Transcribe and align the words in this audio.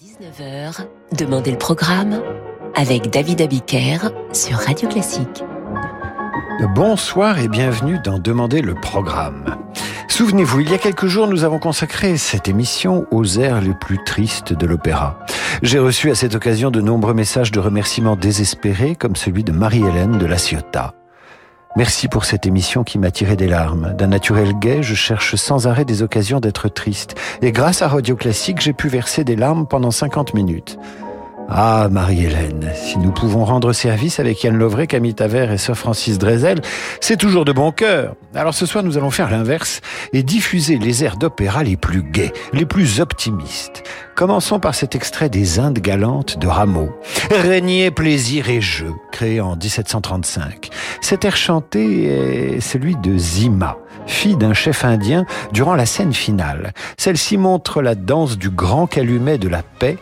19h, 0.00 0.86
Demandez 1.18 1.50
le 1.50 1.58
programme 1.58 2.22
avec 2.76 3.10
David 3.10 3.40
Abiker 3.40 3.98
sur 4.32 4.56
Radio 4.58 4.88
Classique. 4.88 5.42
Bonsoir 6.76 7.40
et 7.40 7.48
bienvenue 7.48 7.98
dans 8.04 8.20
Demandez 8.20 8.62
le 8.62 8.76
programme. 8.76 9.56
Souvenez-vous, 10.06 10.60
il 10.60 10.70
y 10.70 10.74
a 10.74 10.78
quelques 10.78 11.08
jours, 11.08 11.26
nous 11.26 11.42
avons 11.42 11.58
consacré 11.58 12.16
cette 12.16 12.46
émission 12.46 13.06
aux 13.10 13.40
airs 13.40 13.60
les 13.60 13.74
plus 13.74 13.98
tristes 14.04 14.52
de 14.52 14.66
l'opéra. 14.66 15.18
J'ai 15.62 15.80
reçu 15.80 16.12
à 16.12 16.14
cette 16.14 16.36
occasion 16.36 16.70
de 16.70 16.80
nombreux 16.80 17.14
messages 17.14 17.50
de 17.50 17.58
remerciements 17.58 18.14
désespérés, 18.14 18.94
comme 18.94 19.16
celui 19.16 19.42
de 19.42 19.50
Marie-Hélène 19.50 20.16
de 20.18 20.26
La 20.26 20.38
Ciotat. 20.38 20.94
Merci 21.78 22.08
pour 22.08 22.24
cette 22.24 22.44
émission 22.44 22.82
qui 22.82 22.98
m'a 22.98 23.12
tiré 23.12 23.36
des 23.36 23.46
larmes. 23.46 23.94
D'un 23.96 24.08
naturel 24.08 24.52
gai, 24.58 24.82
je 24.82 24.96
cherche 24.96 25.36
sans 25.36 25.68
arrêt 25.68 25.84
des 25.84 26.02
occasions 26.02 26.40
d'être 26.40 26.68
triste. 26.68 27.14
Et 27.40 27.52
grâce 27.52 27.82
à 27.82 27.88
Radio 27.88 28.16
Classique, 28.16 28.60
j'ai 28.60 28.72
pu 28.72 28.88
verser 28.88 29.22
des 29.22 29.36
larmes 29.36 29.64
pendant 29.64 29.92
50 29.92 30.34
minutes. 30.34 30.76
Ah, 31.50 31.88
Marie-Hélène, 31.90 32.70
si 32.74 32.98
nous 32.98 33.10
pouvons 33.10 33.42
rendre 33.42 33.72
service 33.72 34.20
avec 34.20 34.44
Yann 34.44 34.54
Lovray, 34.54 34.86
Camille 34.86 35.14
Taver 35.14 35.48
et 35.50 35.56
Sir 35.56 35.74
Francis 35.74 36.18
Drezel, 36.18 36.60
c'est 37.00 37.16
toujours 37.16 37.46
de 37.46 37.52
bon 37.52 37.72
cœur. 37.72 38.16
Alors 38.34 38.52
ce 38.52 38.66
soir, 38.66 38.84
nous 38.84 38.98
allons 38.98 39.10
faire 39.10 39.30
l'inverse 39.30 39.80
et 40.12 40.22
diffuser 40.22 40.76
les 40.76 41.04
airs 41.04 41.16
d'opéra 41.16 41.64
les 41.64 41.78
plus 41.78 42.02
gais, 42.02 42.34
les 42.52 42.66
plus 42.66 43.00
optimistes. 43.00 43.82
Commençons 44.14 44.60
par 44.60 44.74
cet 44.74 44.94
extrait 44.94 45.30
des 45.30 45.58
Indes 45.58 45.78
galantes 45.78 46.38
de 46.38 46.46
Rameau. 46.46 46.90
Régnier, 47.30 47.90
plaisir 47.90 48.50
et 48.50 48.60
jeu, 48.60 48.92
créé 49.10 49.40
en 49.40 49.56
1735. 49.56 50.68
Cet 51.00 51.24
air 51.24 51.36
chanté 51.36 52.56
est 52.56 52.60
celui 52.60 52.94
de 52.96 53.16
Zima 53.16 53.78
fille 54.08 54.36
d'un 54.36 54.54
chef 54.54 54.84
indien, 54.84 55.26
durant 55.52 55.74
la 55.74 55.86
scène 55.86 56.12
finale. 56.12 56.72
Celle-ci 56.96 57.36
montre 57.36 57.82
la 57.82 57.94
danse 57.94 58.38
du 58.38 58.50
grand 58.50 58.86
calumet 58.86 59.38
de 59.38 59.48
la 59.48 59.62
paix 59.62 59.98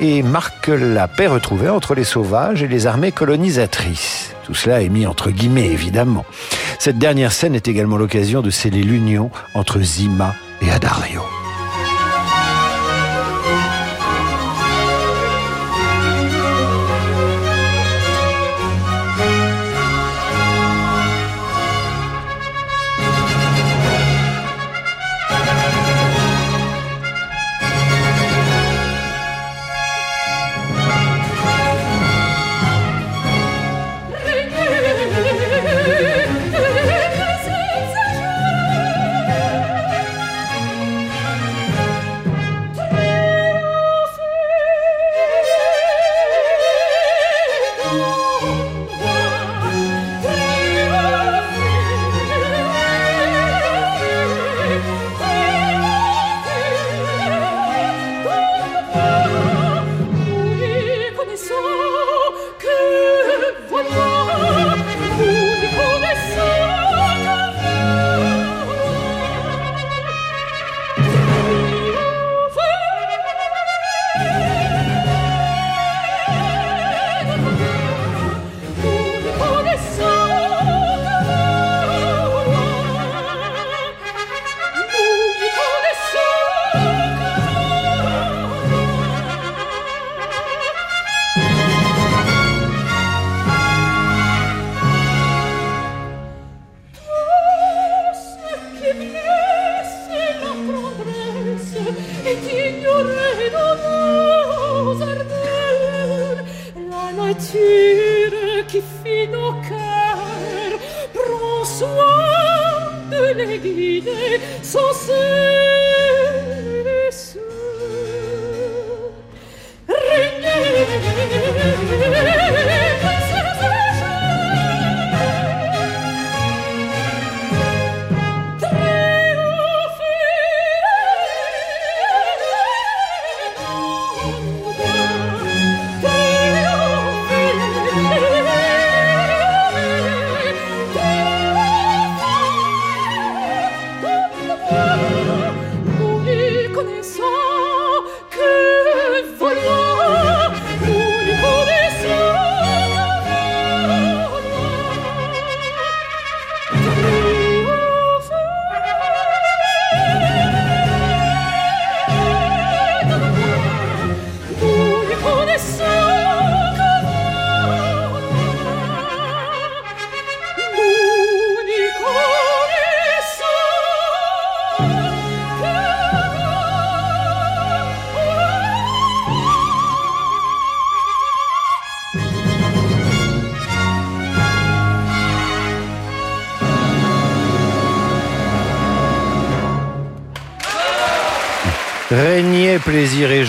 et 0.00 0.22
marque 0.22 0.68
la 0.68 1.06
paix 1.06 1.26
retrouvée 1.26 1.68
entre 1.68 1.94
les 1.94 2.04
sauvages 2.04 2.62
et 2.62 2.68
les 2.68 2.86
armées 2.86 3.12
colonisatrices. 3.12 4.34
Tout 4.44 4.54
cela 4.54 4.82
est 4.82 4.88
mis 4.88 5.06
entre 5.06 5.30
guillemets, 5.30 5.68
évidemment. 5.68 6.24
Cette 6.78 6.98
dernière 6.98 7.32
scène 7.32 7.54
est 7.54 7.68
également 7.68 7.96
l'occasion 7.98 8.42
de 8.42 8.50
sceller 8.50 8.82
l'union 8.82 9.30
entre 9.54 9.80
Zima 9.80 10.34
et 10.62 10.70
Adario. 10.70 11.22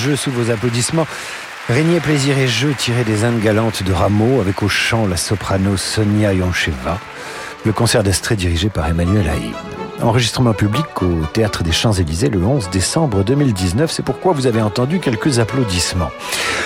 Jeu 0.02 0.16
sous 0.16 0.32
vos 0.32 0.50
applaudissements. 0.50 1.06
Régnier 1.70 2.00
plaisir 2.00 2.38
et 2.38 2.48
jeu 2.48 2.74
tiré 2.76 3.04
des 3.04 3.24
Indes 3.24 3.40
galantes 3.40 3.84
de 3.84 3.94
Rameau 3.94 4.42
avec 4.42 4.64
au 4.64 4.68
chant 4.68 5.06
la 5.06 5.16
soprano 5.16 5.78
Sonia 5.78 6.34
Yoncheva. 6.34 6.98
Le 7.66 7.72
concert 7.72 8.02
d'Estrée 8.02 8.36
dirigé 8.36 8.70
par 8.70 8.88
Emmanuel 8.88 9.30
Haïm. 9.30 9.54
Enregistrement 10.02 10.54
public 10.54 11.04
au 11.04 11.28
Théâtre 11.32 11.62
des 11.62 11.72
Champs-Élysées 11.72 12.30
le 12.30 12.44
11 12.44 12.72
décembre 12.72 13.24
2019. 13.24 13.92
C'est 13.92 14.02
pourquoi 14.02 14.34
vous 14.34 14.48
avez 14.48 14.62
entendu 14.62 15.00
quelques 15.00 15.38
applaudissements. 15.38 16.10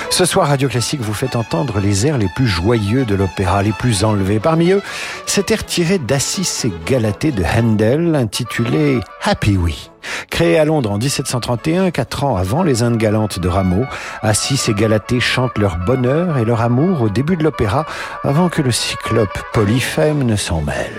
Ce 0.09 0.23
soir, 0.23 0.47
Radio 0.47 0.69
Classique 0.69 1.01
vous 1.01 1.13
fait 1.13 1.35
entendre 1.35 1.81
les 1.81 2.07
airs 2.07 2.17
les 2.17 2.29
plus 2.33 2.47
joyeux 2.47 3.03
de 3.03 3.15
l'opéra, 3.15 3.63
les 3.63 3.73
plus 3.73 4.05
enlevés. 4.05 4.39
Parmi 4.39 4.71
eux, 4.71 4.81
cet 5.25 5.51
air 5.51 5.65
tiré 5.65 5.97
d'Assis 5.97 6.63
et 6.63 6.73
Galatée 6.85 7.33
de 7.33 7.43
Handel, 7.43 8.15
intitulé 8.15 9.01
Happy 9.21 9.57
We. 9.57 9.94
Créé 10.35 10.59
à 10.59 10.65
Londres 10.65 10.91
en 10.91 10.97
1731, 10.97 11.91
quatre 11.91 12.25
ans 12.25 12.35
avant 12.35 12.61
les 12.61 12.83
Indes 12.83 12.97
galantes 12.97 13.39
de 13.39 13.47
Rameau, 13.47 13.85
Assis 14.21 14.59
et 14.69 14.73
Galatée 14.73 15.21
chantent 15.21 15.57
leur 15.57 15.77
bonheur 15.77 16.37
et 16.37 16.43
leur 16.43 16.59
amour 16.59 17.03
au 17.03 17.07
début 17.07 17.37
de 17.37 17.43
l'opéra 17.45 17.85
avant 18.21 18.49
que 18.49 18.61
le 18.61 18.73
cyclope 18.73 19.39
Polyphème 19.53 20.23
ne 20.23 20.35
s'en 20.35 20.59
mêle. 20.59 20.91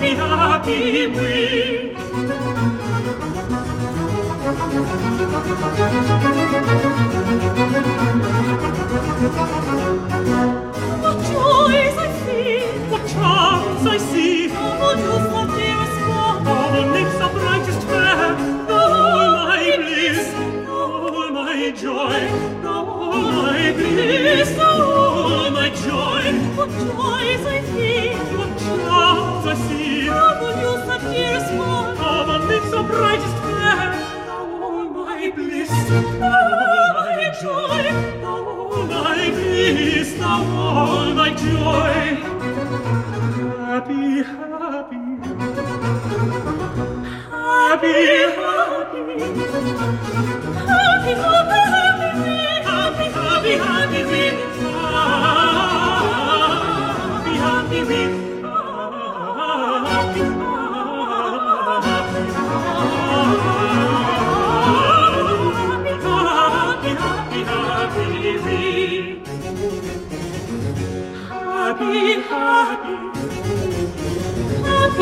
Happy, 0.01 0.15
happy, 0.15 1.07
we. 1.07 1.93
What 11.01 11.17
joys 11.29 11.97
I 11.97 12.09
feel, 12.25 12.89
what 12.89 13.07
charms 13.07 13.85
I 13.85 13.97
see, 13.97 14.51
all 14.55 14.95
youth 14.97 15.33
and 15.39 15.49
dearest 15.51 15.99
one, 16.07 16.47
all 16.47 16.87
lips 16.91 17.17
of 17.21 17.31
brightest 17.33 17.81
fair, 17.87 18.35
all 18.69 19.31
my 19.45 19.75
bliss, 19.77 20.33
all 20.67 21.29
my 21.31 21.71
joy, 21.71 22.19
all 22.65 23.21
my 23.21 23.71
bliss, 23.73 24.57
all 24.59 25.51
my 25.51 25.69
joy. 25.69 26.23
What 26.57 26.69
joys 26.69 27.45
I 27.45 27.61
feel, 27.73 28.37
what 28.37 28.51
charms 28.59 29.10
солнце 29.41 29.55
see. 29.67 30.05
Trouble 30.05 30.53
you 30.61 30.73
such 30.85 31.03
years 31.15 31.51
more. 31.53 31.95
Come 31.95 32.29
and 32.29 32.47
live 32.47 32.63
so. 32.69 32.83
Thou 32.83 34.43
all 34.63 34.85
my 34.89 35.31
bliss, 35.35 35.69
thou 35.69 36.33
all 36.67 36.93
my 36.93 37.23
joy. 37.41 37.83
Thou 38.21 38.39
all 38.47 38.85
my 38.85 39.29
bliss, 39.31 40.13
thou 40.13 40.41
all 40.57 41.13
my 41.13 41.29
joy. 41.33 41.93
Happy, 43.65 44.23
happy. 44.23 45.03
Happy, 47.31 47.93
happy. 48.35 48.50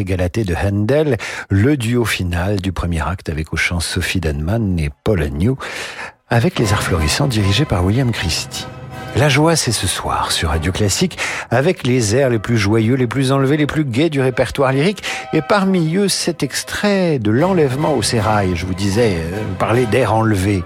Et 0.00 0.04
Galatée 0.04 0.44
de 0.44 0.54
Handel, 0.54 1.18
le 1.50 1.76
duo 1.76 2.04
final 2.04 2.60
du 2.60 2.72
premier 2.72 3.06
acte 3.06 3.28
avec 3.28 3.52
au 3.52 3.56
chant 3.56 3.80
Sophie 3.80 4.20
Denman 4.20 4.78
et 4.78 4.90
Paul 5.04 5.22
Agnew, 5.22 5.56
avec 6.28 6.58
les 6.58 6.72
arts 6.72 6.82
florissants 6.82 7.26
dirigés 7.26 7.64
par 7.64 7.84
William 7.84 8.10
Christie. 8.10 8.66
La 9.14 9.28
joie, 9.28 9.56
c'est 9.56 9.72
ce 9.72 9.86
soir 9.86 10.32
sur 10.32 10.48
Radio 10.48 10.72
Classique, 10.72 11.18
avec 11.50 11.86
les 11.86 12.16
airs 12.16 12.30
les 12.30 12.38
plus 12.38 12.56
joyeux, 12.56 12.94
les 12.94 13.06
plus 13.06 13.30
enlevés, 13.30 13.58
les 13.58 13.66
plus 13.66 13.84
gais 13.84 14.08
du 14.08 14.22
répertoire 14.22 14.72
lyrique, 14.72 15.02
et 15.34 15.42
parmi 15.42 15.96
eux 15.96 16.08
cet 16.08 16.42
extrait 16.42 17.18
de 17.18 17.30
l'enlèvement 17.30 17.94
au 17.94 18.00
sérail. 18.00 18.52
Je 18.54 18.64
vous 18.64 18.72
disais, 18.72 19.16
euh, 19.16 19.42
parler 19.58 19.84
d'air 19.84 20.14
enlevé. 20.14 20.64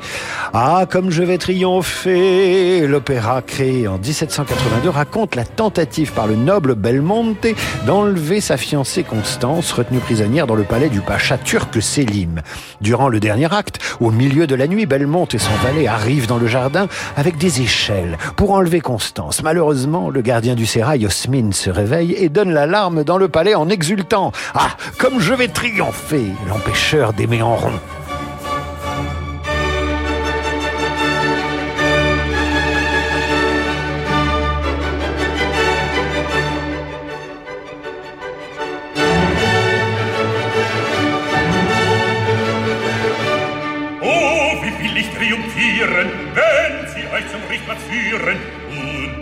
Ah, 0.53 0.87
comme 0.89 1.11
je 1.11 1.23
vais 1.23 1.39
triompher 1.39 2.87
L'opéra 2.87 3.43
créé 3.43 3.89
en 3.89 3.99
1782 3.99 4.89
raconte 4.89 5.35
la 5.35 5.45
tentative 5.45 6.13
par 6.13 6.27
le 6.27 6.37
noble 6.37 6.75
Belmonte 6.75 7.47
d'enlever 7.87 8.41
sa 8.41 8.57
fiancée 8.57 9.03
Constance, 9.03 9.73
retenue 9.73 9.99
prisonnière 9.99 10.47
dans 10.47 10.55
le 10.55 10.63
palais 10.63 10.89
du 10.89 11.01
pacha 11.01 11.39
turc 11.39 11.83
Selim. 11.83 12.43
Durant 12.81 13.09
le 13.09 13.21
dernier 13.21 13.53
acte, 13.53 13.81
au 14.01 14.11
milieu 14.11 14.47
de 14.47 14.55
la 14.55 14.69
nuit, 14.69 14.87
Belmonte 14.87 15.35
et 15.35 15.39
son 15.39 15.55
valet 15.65 15.87
arrivent 15.87 16.27
dans 16.29 16.39
le 16.39 16.47
jardin 16.47 16.87
avec 17.17 17.39
des 17.39 17.61
échelles 17.63 18.17
pour 18.37 18.53
enlever 18.53 18.81
Constance. 18.81 19.43
Malheureusement, 19.43 20.11
le 20.11 20.21
gardien 20.21 20.55
du 20.55 20.67
sérail, 20.67 21.07
Osmine, 21.07 21.53
se 21.53 21.71
réveille 21.71 22.15
et 22.15 22.29
donne 22.29 22.53
l'alarme 22.53 23.05
dans 23.05 23.19
le 23.19 23.29
palais 23.29 23.55
en 23.55 23.69
exultant. 23.69 24.33
Ah, 24.55 24.71
comme 24.99 25.21
je 25.21 25.35
vais 25.35 25.49
triompher 25.49 26.27
L'empêcheur 26.49 27.13
d'aimer 27.13 27.43
en 27.43 27.57
rond. 27.57 27.81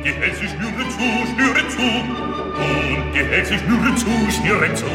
Die 0.04 0.12
Hälse 0.12 0.46
schnüren 0.48 0.90
zu, 0.90 1.06
schnüren 1.32 1.70
zu. 1.70 1.80
Und 1.80 3.14
die 3.14 3.24
Hälse 3.24 3.54
schnüren 3.58 3.96
zu, 3.96 4.10
schnüren 4.30 4.76
zu. 4.76 4.86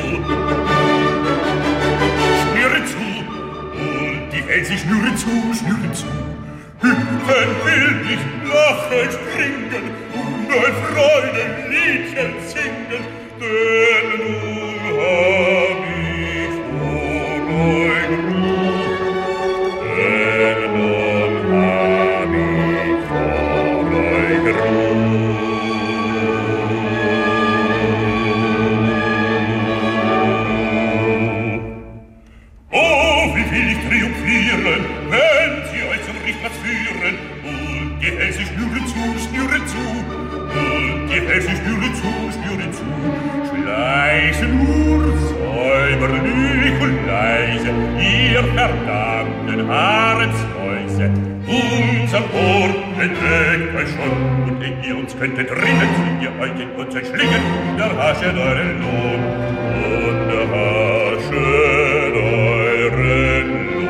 Schnüren 2.41 2.85
zu. 2.85 3.05
Und 3.73 4.29
die 4.31 4.43
Hälse 4.47 4.77
schnüren 4.77 5.17
zu, 5.17 5.29
schnüren 5.57 5.93
zu. 5.93 6.05
Hüpfen 6.81 7.49
will 7.65 7.89
ich, 8.13 8.23
lachen, 8.47 9.09
springen 9.11 9.85
und 10.13 10.47
ein 10.49 10.75
Freudenliedchen 10.87 12.31
singen, 12.47 13.03
denn 13.39 14.07
nun 14.17 14.83
hab 14.99 15.79
ich 15.99 16.55
vor 16.79 17.41
euch 17.59 17.98
verdammten 48.55 49.67
Haarensläuse. 49.67 51.11
Unser 51.47 52.19
Ort 52.19 52.75
entdeckt 52.99 53.75
euch 53.75 53.89
schon, 53.89 54.13
und 54.47 54.61
ehe 54.61 54.77
ihr 54.87 54.97
uns 54.97 55.17
könntet 55.17 55.49
rinnen, 55.51 55.89
sind 55.95 56.21
ihr 56.21 56.31
euch 56.39 56.59
in 56.59 56.71
uns 56.71 56.93
entschlingen, 56.95 57.41
der 57.77 57.97
haschet 57.97 58.37
euren 58.37 58.81
Lohn, 58.81 59.21
und 60.07 60.27
der 60.29 60.45
haschet 60.53 62.15
euren 62.15 63.47
Lohn. 63.73 63.89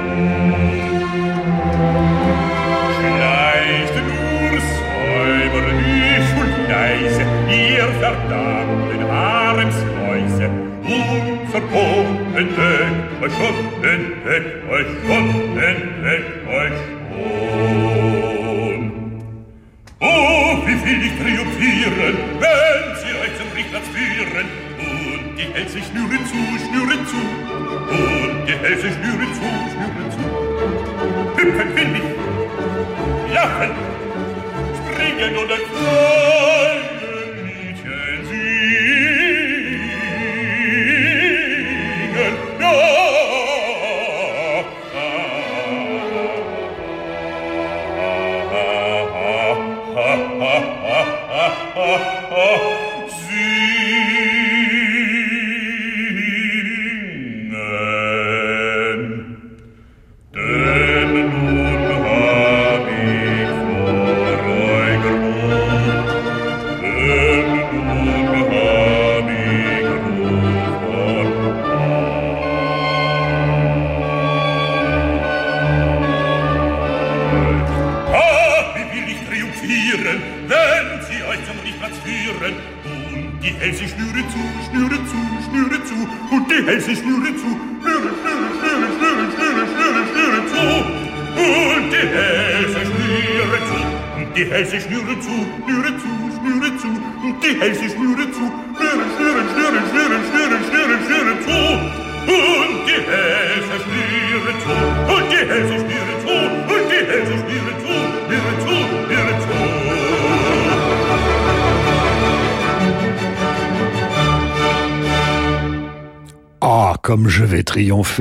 Schleicht 2.97 3.95
nur 4.07 4.53
säuberlich 4.77 6.27
und 6.39 6.53
leise, 6.69 7.23
ihr 7.49 7.87
verdammten 7.99 9.01
Haremsläuse. 9.11 10.47
Unser 10.83 11.61
Po 11.61 11.87
entdeckt 12.37 13.21
euch 13.21 13.33
schon, 13.33 13.55
entdeckt 13.83 14.69
euch 14.69 14.87
schon, 15.05 15.57
entdeckt 15.57 16.47
euch 16.47 16.77
schon. 16.77 17.69
Oh, 20.01 20.57
wie 20.65 20.77
will 20.85 21.01
ich 21.05 21.15
triumphieren, 21.19 22.15
wenn 22.39 22.95
sie 22.95 23.13
euch 23.19 23.33
zum 23.37 23.49
Richtplatz 23.55 23.87
führen. 23.93 24.47
Und 24.79 25.37
die 25.37 25.47
Hälse 25.53 25.79
schnüren 25.79 26.25
zu, 26.25 26.39
schnüren 26.65 27.07
zu. 27.07 27.21
Und 27.89 28.45
die 28.47 28.57
Hälse 28.57 28.87
schnüren 28.91 29.33
zu, 29.33 29.47
schnüren 29.71 30.07
zu. 30.11 30.23
Hüpfen 31.37 31.69
will 31.75 31.91
ich, 31.95 32.07
lachen, 33.33 33.71
springen 34.77 35.37
und 35.37 35.51
ein 35.51 35.65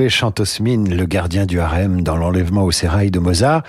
chante 0.07 0.39
Osmin, 0.39 0.85
le 0.85 1.05
gardien 1.05 1.45
du 1.45 1.59
harem 1.59 2.01
dans 2.01 2.15
l'enlèvement 2.15 2.63
au 2.63 2.71
sérail 2.71 3.11
de 3.11 3.19
Mozart. 3.19 3.63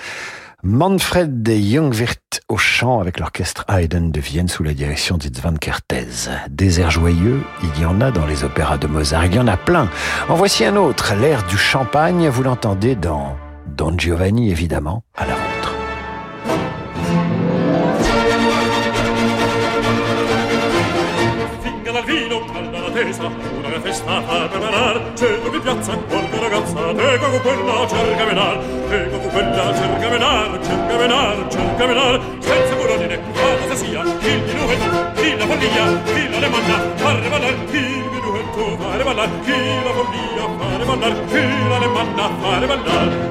Manfred 0.62 1.43
de 1.43 1.53
Jungwirth 1.53 2.43
au 2.49 2.57
chant 2.59 3.00
avec 3.00 3.19
l'orchestre 3.19 3.65
Haydn 3.69 4.11
de 4.11 4.21
Vienne 4.21 4.49
sous 4.49 4.62
la 4.62 4.75
direction 4.75 5.17
d'Itzvan 5.17 5.55
Kertész. 5.55 6.29
Des 6.50 6.81
airs 6.81 6.91
joyeux, 6.91 7.43
il 7.62 7.83
y 7.83 7.87
en 7.87 8.00
a 8.00 8.11
dans 8.11 8.27
les 8.27 8.45
opéras 8.45 8.77
de 8.77 8.87
Mozart, 8.87 9.27
il 9.27 9.35
y 9.35 9.39
en 9.39 9.49
a 9.49 9.57
plein. 9.57 9.89
En 10.29 10.35
voici 10.35 10.65
un 10.65 10.77
autre, 10.77 11.15
l'air 11.15 11.45
du 11.47 11.57
champagne, 11.57 12.29
vous 12.29 12.43
l'entendez 12.43 12.95
dans 12.95 13.37
Don 13.67 13.97
Giovanni 13.97 14.50
évidemment, 14.50 15.03
tesa, 23.04 23.26
una 23.26 23.80
festa 23.80 24.23
fa 24.23 24.47
preparar, 24.49 25.12
centro 25.14 25.50
di 25.50 25.59
piazza, 25.61 25.92
qualche 25.97 26.38
ragazza, 26.38 26.80
tego 26.95 27.28
con 27.30 27.40
quella 27.40 27.87
cerca 27.88 28.25
menar, 28.25 28.59
tego 28.88 29.19
con 29.19 29.30
quella 29.30 29.75
cerca 29.75 30.09
menar, 30.11 30.59
cerca 30.62 30.97
menar, 30.97 31.47
cerca 31.49 31.87
menar, 31.87 32.21
senza 32.40 32.75
burone, 32.75 33.19
ma 33.33 33.66
cosa 33.69 33.85
il 33.87 34.42
minuetto, 34.45 35.12
chi 35.14 35.37
la 35.37 35.47
follia, 35.47 36.02
chi 36.04 36.30
la 36.30 36.38
demanda, 36.38 36.76
fare 36.97 37.28
ballar, 37.28 37.54
il 37.71 38.09
minuetto, 38.12 38.76
fare 38.78 39.04
ballar, 39.04 39.30
chi 39.45 39.59
la 39.85 39.92
follia, 39.97 40.45
fare 40.59 40.85
ballar, 40.85 41.25
chi 41.26 41.69
la 41.69 41.78
demanda, 41.78 42.30
fare 42.42 42.66
ballar, 42.66 43.30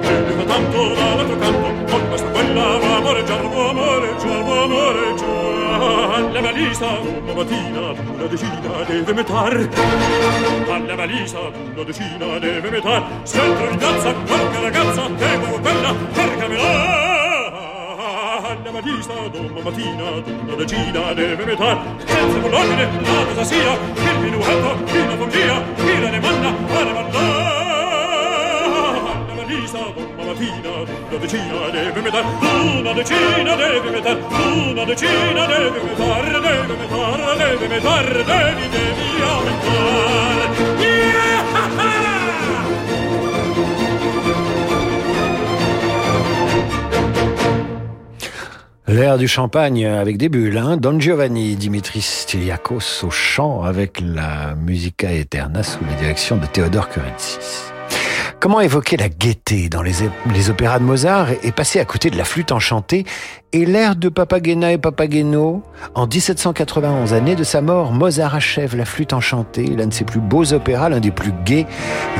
valisa, 6.59 6.99
una 6.99 7.33
mattina, 7.33 7.91
una 7.91 8.27
decina 8.27 8.83
deve 8.85 9.13
metar, 9.13 9.69
alla 10.69 10.95
valisa, 10.95 11.39
una 11.39 11.83
decina 11.83 12.39
deve 12.39 12.69
metar, 12.69 13.03
centro 13.23 13.69
di 13.69 13.77
piazza, 13.77 14.13
qualche 14.13 14.59
ragazza, 14.59 15.07
devo 15.07 15.59
quella, 15.59 15.95
cercamela! 16.13 16.97
Alla 18.49 18.71
valisa, 18.71 19.13
una 19.13 19.61
mattina, 19.61 20.03
una 20.43 20.55
decina 20.55 21.13
deve 21.13 21.45
metar, 21.45 21.81
senza 22.05 22.39
bull'ordine, 22.39 22.89
la 23.03 23.25
cosa 23.25 23.43
sia, 23.45 23.73
il 23.73 24.19
minuetto, 24.19 24.83
chi 24.83 25.05
la 25.05 25.15
follia, 25.15 25.63
chi 25.75 26.01
la 26.01 26.09
demanda, 26.09 26.53
fare 26.67 26.93
mandare! 26.93 27.67
Alla 29.15 29.33
valisa, 29.33 30.08
L'air 48.87 49.19
du 49.19 49.27
champagne 49.27 49.85
avec 49.85 50.17
des 50.17 50.29
bulles, 50.29 50.57
hein. 50.57 50.77
Don 50.77 50.99
Giovanni, 50.99 51.55
Dimitris 51.55 52.01
Styliakos 52.01 53.03
au 53.03 53.11
chant 53.11 53.61
avec 53.63 54.01
la 54.01 54.55
Musica 54.55 55.11
Eterna 55.11 55.61
sous 55.61 55.85
la 55.85 55.93
direction 55.93 56.37
de 56.37 56.45
Théodore 56.47 56.89
Kurensis. 56.89 57.71
Comment 58.39 58.61
évoquer 58.61 58.95
la 58.95 59.09
gaieté 59.09 59.67
dans 59.67 59.81
les, 59.81 60.01
opéras 60.49 60.79
de 60.79 60.85
Mozart 60.85 61.27
et 61.43 61.51
passer 61.51 61.81
à 61.81 61.83
côté 61.85 62.09
de 62.09 62.17
la 62.17 62.23
flûte 62.23 62.53
enchantée 62.53 63.03
et 63.51 63.65
l'air 63.65 63.97
de 63.97 64.07
Papagena 64.07 64.71
et 64.71 64.77
Papageno? 64.77 65.61
En 65.93 66.07
1791, 66.07 67.13
année 67.13 67.35
de 67.35 67.43
sa 67.43 67.59
mort, 67.59 67.91
Mozart 67.91 68.35
achève 68.35 68.77
la 68.77 68.85
flûte 68.85 69.11
enchantée, 69.11 69.65
l'un 69.65 69.87
de 69.87 69.93
ses 69.93 70.05
plus 70.05 70.21
beaux 70.21 70.53
opéras, 70.53 70.87
l'un 70.87 71.01
des 71.01 71.11
plus 71.11 71.33
gais. 71.43 71.65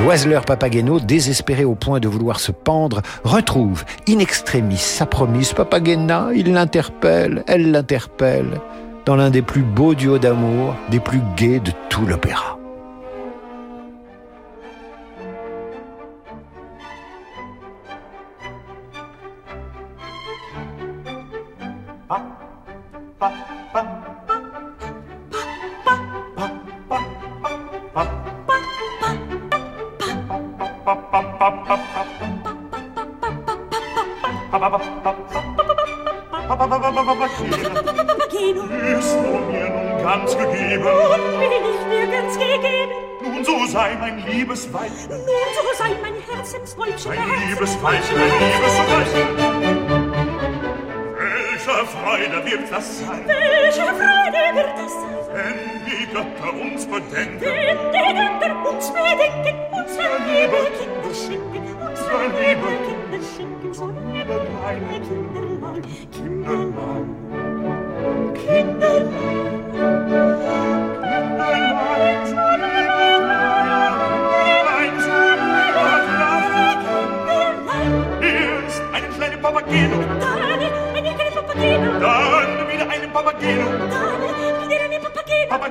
L'oiseleur 0.04 0.44
Papageno, 0.44 1.00
désespéré 1.00 1.64
au 1.64 1.76
point 1.76 2.02
de 2.02 2.10
vouloir 2.10 2.42
se 2.42 2.52
pendre, 2.52 3.02
retrouve 3.24 3.86
in 4.10 4.20
extremis 4.20 4.76
sa 4.76 5.06
promise 5.06 5.54
Papagena, 5.54 6.32
il 6.36 6.52
l'interpelle, 6.52 7.46
elle 7.48 7.72
l'interpelle, 7.72 8.60
dans 9.06 9.16
l'un 9.16 9.30
des 9.30 9.42
plus 9.42 9.64
beaux 9.64 9.96
duos 9.96 10.20
d'amour, 10.20 10.76
des 10.92 11.00
plus 11.00 11.22
gais 11.38 11.62
de 11.62 11.72
tout 11.90 12.06
l'opéra. 12.06 12.59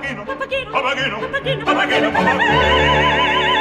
Papageno, 0.08 0.24
Papageno, 0.24 0.70
Papageno, 0.72 1.20
Papageno, 1.20 1.20
Papageno, 1.64 2.10
Papageno, 2.10 2.10
Papageno. 2.12 3.58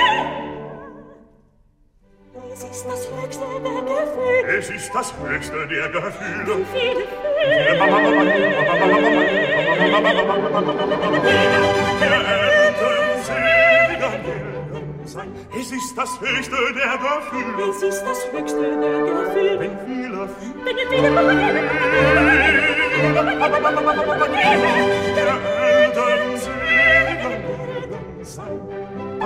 Es 2.47 2.63
ist 2.63 2.87
das 2.87 3.01
höchste 3.11 3.45
der 3.63 3.81
Gefühle, 3.81 4.57
Es 4.57 4.69
ist 4.69 4.95
das 4.95 5.13
höchste 5.21 5.67
der 5.67 5.89
Gefühle. 5.89 6.65
viele 6.71 7.05
Gelden 14.23 15.07
sein. 15.07 15.29
Es 15.59 15.71
ist 15.71 15.97
das 15.97 16.21
höchste 16.21 16.57
der 16.73 16.97
Gefühle. 16.97 17.69
Es 17.69 17.81
ist 17.83 18.03
das 18.03 18.19
höchste 18.31 18.61
der 18.61 18.99
Gefühle, 19.01 19.59
Wenn 19.59 19.77
viele 19.85 20.29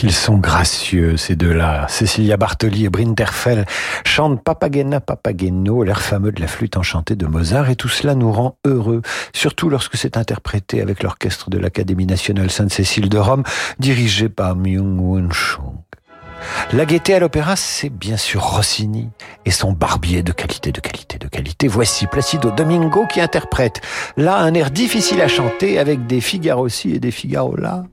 Qu'ils 0.00 0.12
sont 0.12 0.38
gracieux, 0.38 1.18
ces 1.18 1.36
deux-là. 1.36 1.84
Cecilia 1.90 2.38
Bartoli 2.38 2.86
et 2.86 2.88
Brinterfell 2.88 3.66
chantent 4.06 4.42
Papagena 4.42 4.98
Papageno, 4.98 5.82
l'air 5.82 6.00
fameux 6.00 6.32
de 6.32 6.40
la 6.40 6.46
flûte 6.46 6.78
enchantée 6.78 7.16
de 7.16 7.26
Mozart, 7.26 7.68
et 7.68 7.76
tout 7.76 7.90
cela 7.90 8.14
nous 8.14 8.32
rend 8.32 8.56
heureux, 8.64 9.02
surtout 9.34 9.68
lorsque 9.68 9.98
c'est 9.98 10.16
interprété 10.16 10.80
avec 10.80 11.02
l'orchestre 11.02 11.50
de 11.50 11.58
l'Académie 11.58 12.06
nationale 12.06 12.50
Sainte-Cécile 12.50 13.10
de 13.10 13.18
Rome, 13.18 13.42
dirigé 13.78 14.30
par 14.30 14.56
Myung-Won 14.56 15.28
Chung. 15.32 15.76
La 16.72 16.86
gaieté 16.86 17.12
à 17.12 17.18
l'opéra, 17.18 17.54
c'est 17.54 17.90
bien 17.90 18.16
sûr 18.16 18.40
Rossini 18.40 19.10
et 19.44 19.50
son 19.50 19.72
barbier 19.72 20.22
de 20.22 20.32
qualité, 20.32 20.72
de 20.72 20.80
qualité, 20.80 21.18
de 21.18 21.28
qualité. 21.28 21.68
Voici 21.68 22.06
Placido 22.06 22.50
Domingo 22.50 23.04
qui 23.06 23.20
interprète 23.20 23.82
là 24.16 24.38
un 24.38 24.54
air 24.54 24.70
difficile 24.70 25.20
à 25.20 25.28
chanter 25.28 25.78
avec 25.78 26.06
des 26.06 26.22
Figaro 26.22 26.70
ci 26.70 26.92
et 26.94 27.00
des 27.00 27.10
Figaro 27.10 27.54
là. 27.54 27.84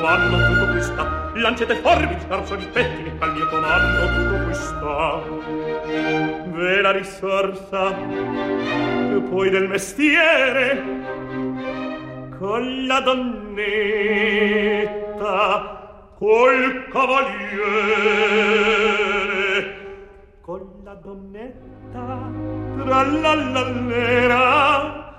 Comando, 0.00 0.36
tutto 0.46 0.66
questa. 0.72 1.30
Lancete 1.34 1.76
forbici, 1.76 2.24
arzoni 2.28 2.66
pettine 2.72 3.12
al 3.18 3.32
mio 3.34 3.46
comando, 3.48 4.06
tutto 4.08 4.44
questa. 4.44 5.22
Ve 6.46 6.80
la 6.80 6.90
risorsa, 6.90 7.94
e 7.96 9.20
poi 9.28 9.50
del 9.50 9.68
mestiere, 9.68 10.82
con 12.38 12.86
la 12.86 13.00
donnetta, 13.00 13.58
col 16.18 16.88
cavaliere, 16.90 17.58
con 20.40 20.80
la 20.82 20.94
donnetta, 20.94 22.30
tra 22.84 23.02
la 23.04 23.34
lallera, 23.34 25.09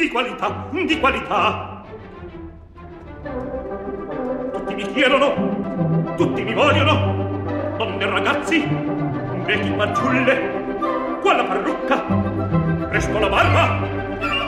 di 0.00 0.08
qualità 0.08 0.68
di 0.86 0.98
qualità 0.98 1.79
tutti 3.22 4.74
mi 4.74 4.86
chiedono, 4.92 6.14
tutti 6.16 6.42
mi 6.42 6.54
vogliono, 6.54 7.74
donne 7.76 8.02
e 8.02 8.06
ragazzi, 8.06 8.66
vecchi 9.44 9.72
fanciulle, 9.76 11.18
qua 11.20 11.36
la 11.36 11.44
parrucca, 11.44 12.02
presto 12.88 13.18
la 13.18 13.28
barba, 13.28 13.86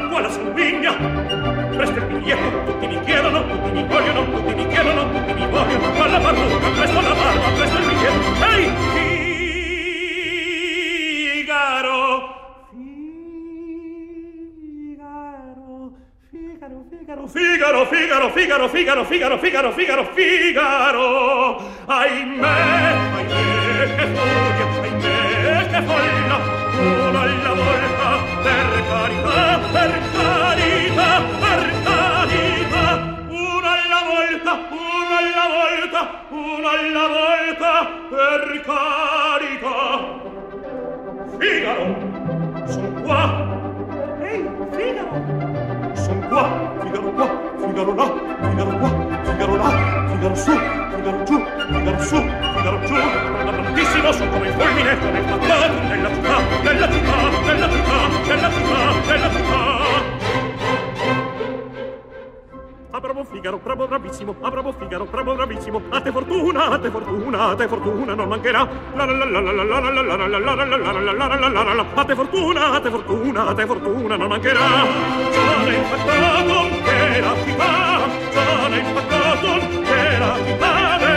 qua 0.08 0.20
la 0.20 0.30
sanguigna, 0.30 0.92
presto 1.76 1.98
il 1.98 2.06
biglietto, 2.06 2.64
tutti 2.64 2.86
mi 2.86 3.00
chiedono, 3.00 3.46
tutti 3.46 3.70
mi 3.72 3.84
vogliono, 3.84 4.24
tutti 4.30 4.54
mi 4.54 4.66
chiedono, 4.68 5.10
tutti 5.10 5.32
mi 5.34 5.46
vogliono, 5.48 5.90
qua 5.94 6.06
la 6.06 6.18
parrucca, 6.18 6.68
presto 6.74 7.00
la 7.00 7.14
barba, 7.14 7.50
presto 7.54 7.78
il 7.78 7.86
biglietto, 7.86 8.44
ehi, 8.56 8.70
Figaro, 11.42 12.41
Figaro, 16.62 17.26
Figaro, 17.26 17.26
Figaro, 17.26 18.30
Figaro, 18.30 18.30
Figaro, 18.30 18.68
Figaro, 18.68 19.04
Figaro, 19.04 19.38
Figaro, 19.38 19.72
Figaro, 19.72 20.04
Figaro. 20.14 21.60
Ahimè, 21.86 22.46
ahimè, 23.16 23.96
che 23.96 24.06
furia, 24.14 24.66
ahimè, 24.80 25.66
che 25.66 25.80
folla, 25.82 26.38
una 26.78 27.20
alla 27.20 27.54
volta, 27.58 28.08
per 28.44 28.70
carità, 28.86 29.58
per 29.72 29.92
carità, 30.14 31.10
per 31.42 31.62
carità, 31.82 32.86
una 33.26 33.72
alla 33.82 34.02
volta, 34.06 34.52
una 34.70 35.18
alla 35.18 35.46
volta, 35.58 36.00
una 36.30 36.70
alla 36.78 37.06
volta, 37.08 37.72
per 38.08 38.42
carità. 38.70 39.80
Figaro, 41.38 41.86
sono 42.66 42.88
qua. 43.02 43.20
Ehi, 44.22 44.40
Figaro 44.70 45.41
qua, 46.32 46.48
Figaro 46.80 47.12
qua, 47.12 47.26
Figaro 47.60 47.94
là, 47.94 48.06
Figaro 48.40 48.78
qua, 48.78 48.90
Figaro 49.22 49.56
là, 49.56 49.70
Figaro 50.08 50.34
su, 50.34 50.52
Figaro 50.94 51.22
giù, 51.24 51.44
Figaro 51.68 52.02
su, 52.02 52.16
Figaro 52.16 52.78
giù. 52.86 52.94
Amartissimo 52.94 54.12
su 54.12 54.28
come 54.30 54.46
il 54.48 54.54
fulmine, 54.54 54.98
come 54.98 55.18
il 55.18 55.24
fatto, 55.28 55.80
nella 55.88 56.08
città, 56.08 56.36
nella 56.62 56.90
città, 56.90 57.16
nella 57.44 57.68
città, 57.68 57.98
nella 58.26 58.50
città, 58.50 58.78
nella 59.06 59.30
città. 59.30 59.81
Ah, 62.94 63.00
bravo 63.00 63.24
Figaro, 63.24 63.56
bravo 63.56 63.86
bravissimo, 63.86 64.36
ah, 64.42 64.50
bravo 64.50 64.70
Figaro, 64.78 65.06
bravo 65.06 65.34
bravissimo, 65.34 65.80
a 65.88 66.00
te 66.02 66.12
fortuna, 66.12 66.66
a 66.72 66.78
te 66.78 66.90
fortuna, 66.90 67.48
a 67.48 67.54
te 67.54 67.66
fortuna 67.66 68.12
non 68.14 68.28
mancherà. 68.28 68.68
La 68.94 69.06
la 69.06 69.12
la 69.24 69.24
la 69.24 69.40
la 69.40 69.50
la 69.50 69.78
la 69.80 69.90
la 69.90 70.02
la 70.02 70.26
la 70.26 70.38
la 70.38 70.54
la 70.54 70.64
la 70.66 70.90
la 70.90 71.00
la 71.00 71.26
la 71.26 71.48
la 71.48 71.62
la 71.62 71.72
la 71.72 71.86
a 71.94 72.04
te 72.04 72.14
fortuna, 72.14 72.72
a 72.72 72.80
te 72.80 72.90
fortuna, 72.90 73.46
a 73.46 73.54
te 73.54 73.64
fortuna 73.64 74.16
non 74.16 74.28
mancherà. 74.28 74.68
Sono 75.30 75.70
impaccato 75.70 76.68
che 76.84 77.20
la 77.20 77.34
città, 77.42 77.98
sono 78.30 78.76
impaccato 78.76 79.48
che 79.84 80.18
la 80.18 80.36
città 80.44 81.11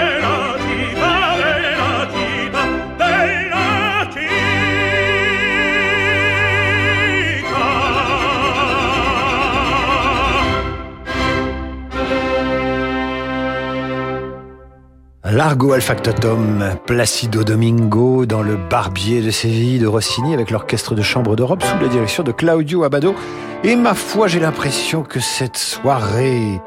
Largo 15.31 15.73
al 15.73 15.81
factotum, 15.81 16.63
Placido 16.85 17.43
Domingo 17.43 18.27
dans 18.27 18.43
le 18.43 18.57
Barbier 18.57 19.21
de 19.21 19.31
Séville 19.31 19.79
de 19.79 19.88
Rossini 19.88 20.35
avec 20.35 20.51
l'orchestre 20.51 20.93
de 20.93 21.01
chambre 21.01 21.35
d'Europe 21.35 21.63
sous 21.63 21.83
la 21.83 21.88
direction 21.88 22.21
de 22.21 22.31
Claudio 22.31 22.83
Abbado. 22.83 23.15
Et 23.63 23.75
ma 23.75 23.95
foi, 23.95 24.27
j'ai 24.27 24.39
l'impression 24.39 25.01
que 25.01 25.19
cette 25.19 25.57
soirée 25.57 26.61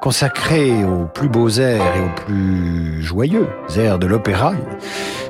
consacrée 0.00 0.84
aux 0.84 1.04
plus 1.04 1.28
beaux 1.28 1.48
airs 1.48 1.80
et 1.96 2.00
aux 2.00 2.24
plus 2.26 3.02
joyeux 3.02 3.46
airs 3.76 4.00
de 4.00 4.08
l'opéra 4.08 4.52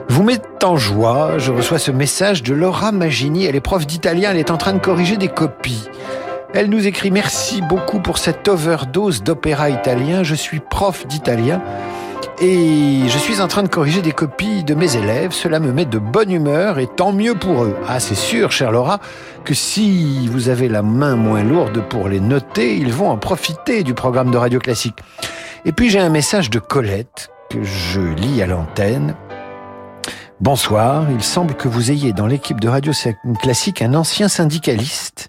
vous 0.09 0.23
met 0.23 0.41
en 0.65 0.77
joie. 0.77 1.37
Je 1.37 1.53
reçois 1.53 1.79
ce 1.79 1.91
message 1.91 2.43
de 2.43 2.55
Laura 2.55 2.91
Magini. 2.91 3.45
Elle 3.45 3.57
est 3.57 3.61
prof 3.61 3.87
d'italien. 3.87 4.31
Elle 4.31 4.39
est 4.39 4.51
en 4.51 4.57
train 4.57 4.73
de 4.73 4.79
corriger 4.79 5.19
des 5.19 5.29
copies. 5.29 5.91
Elle 6.55 6.71
nous 6.71 6.87
écrit 6.87 7.11
merci 7.11 7.61
beaucoup 7.61 8.01
pour 8.01 8.17
cette 8.17 8.49
overdose 8.49 9.23
d'opéra 9.23 9.69
italien. 9.69 10.23
Je 10.23 10.35
suis 10.35 10.61
prof 10.61 11.07
d'italien 11.07 11.61
et 12.41 13.01
je 13.07 13.19
suis 13.19 13.41
en 13.41 13.49
train 13.49 13.63
de 13.63 13.69
corriger 13.69 14.03
des 14.03 14.13
copies 14.13 14.65
de 14.65 14.75
mes 14.75 14.97
élèves. 14.97 15.33
Cela 15.33 15.61
me 15.61 15.73
met 15.73 15.85
de 15.85 15.99
bonne 15.99 16.31
humeur 16.31 16.79
et 16.79 16.87
tant 16.87 17.13
mieux 17.13 17.35
pour 17.35 17.65
eux. 17.65 17.77
Ah, 17.89 18.01
c'est 18.01 18.15
sûr, 18.15 18.51
chère 18.51 18.73
Laura, 18.73 19.01
que 19.45 19.55
si 19.55 20.29
vous 20.29 20.49
avez 20.49 20.69
la 20.69 20.83
main 20.83 21.17
moins 21.17 21.43
lourde 21.43 21.83
pour 21.89 22.09
les 22.09 22.21
noter, 22.21 22.77
ils 22.77 22.93
vont 22.93 23.11
en 23.11 23.19
profiter 23.19 23.83
du 23.83 23.95
programme 23.95 24.31
de 24.31 24.37
Radio 24.39 24.59
Classique. 24.59 24.99
Et 25.65 25.73
puis 25.73 25.91
j'ai 25.91 26.01
un 26.01 26.09
message 26.09 26.51
de 26.51 26.59
Colette 26.59 27.31
que 27.51 27.63
je 27.63 28.01
lis 28.01 28.43
à 28.43 28.47
l'antenne. 28.47 29.15
Bonsoir, 30.41 31.07
il 31.11 31.23
semble 31.23 31.55
que 31.55 31.69
vous 31.69 31.93
ayez 31.93 32.13
dans 32.13 32.27
l'équipe 32.27 32.61
de 32.61 32.69
Radio 32.69 32.93
Classique 33.41 33.83
un 33.83 33.95
ancien 33.95 34.29
syndicaliste. 34.29 35.29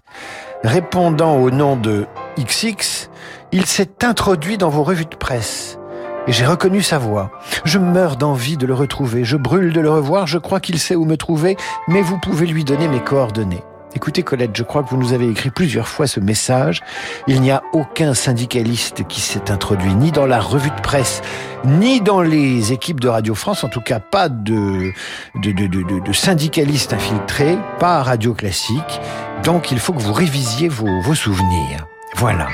Répondant 0.64 1.36
au 1.36 1.50
nom 1.50 1.76
de 1.76 2.06
XX, 2.38 3.10
il 3.52 3.66
s'est 3.66 4.02
introduit 4.02 4.58
dans 4.58 4.70
vos 4.70 4.82
revues 4.82 5.04
de 5.04 5.14
presse. 5.14 5.78
Et 6.26 6.32
j'ai 6.32 6.46
reconnu 6.46 6.82
sa 6.82 6.98
voix. 6.98 7.30
Je 7.64 7.78
meurs 7.78 8.16
d'envie 8.16 8.56
de 8.56 8.66
le 8.66 8.74
retrouver. 8.74 9.24
Je 9.24 9.36
brûle 9.36 9.72
de 9.72 9.80
le 9.80 9.90
revoir. 9.90 10.26
Je 10.26 10.38
crois 10.38 10.60
qu'il 10.60 10.78
sait 10.78 10.96
où 10.96 11.04
me 11.04 11.16
trouver, 11.16 11.56
mais 11.86 12.00
vous 12.00 12.18
pouvez 12.18 12.46
lui 12.46 12.64
donner 12.64 12.88
mes 12.88 13.00
coordonnées. 13.00 13.62
Écoutez 13.96 14.24
Colette, 14.24 14.56
je 14.56 14.64
crois 14.64 14.82
que 14.82 14.88
vous 14.88 14.96
nous 14.96 15.12
avez 15.12 15.28
écrit 15.28 15.50
plusieurs 15.50 15.86
fois 15.86 16.08
ce 16.08 16.18
message. 16.18 16.82
Il 17.28 17.40
n'y 17.40 17.52
a 17.52 17.62
aucun 17.72 18.12
syndicaliste 18.12 19.06
qui 19.06 19.20
s'est 19.20 19.52
introduit 19.52 19.94
ni 19.94 20.10
dans 20.10 20.26
la 20.26 20.40
revue 20.40 20.70
de 20.70 20.80
presse, 20.80 21.22
ni 21.64 22.00
dans 22.00 22.20
les 22.20 22.72
équipes 22.72 22.98
de 22.98 23.08
Radio 23.08 23.36
France, 23.36 23.62
en 23.62 23.68
tout 23.68 23.80
cas 23.80 24.00
pas 24.00 24.28
de, 24.28 24.90
de, 25.36 25.52
de, 25.52 25.66
de, 25.68 25.82
de 25.82 27.78
pas 27.78 27.98
à 27.98 28.02
Radio 28.02 28.34
Classique. 28.34 29.00
Donc 29.44 29.70
il 29.70 29.78
faut 29.78 29.92
que 29.92 30.02
vous 30.02 30.12
révisiez 30.12 30.68
vos, 30.68 31.00
vos 31.02 31.14
souvenirs. 31.14 31.86
Voilà. 32.16 32.48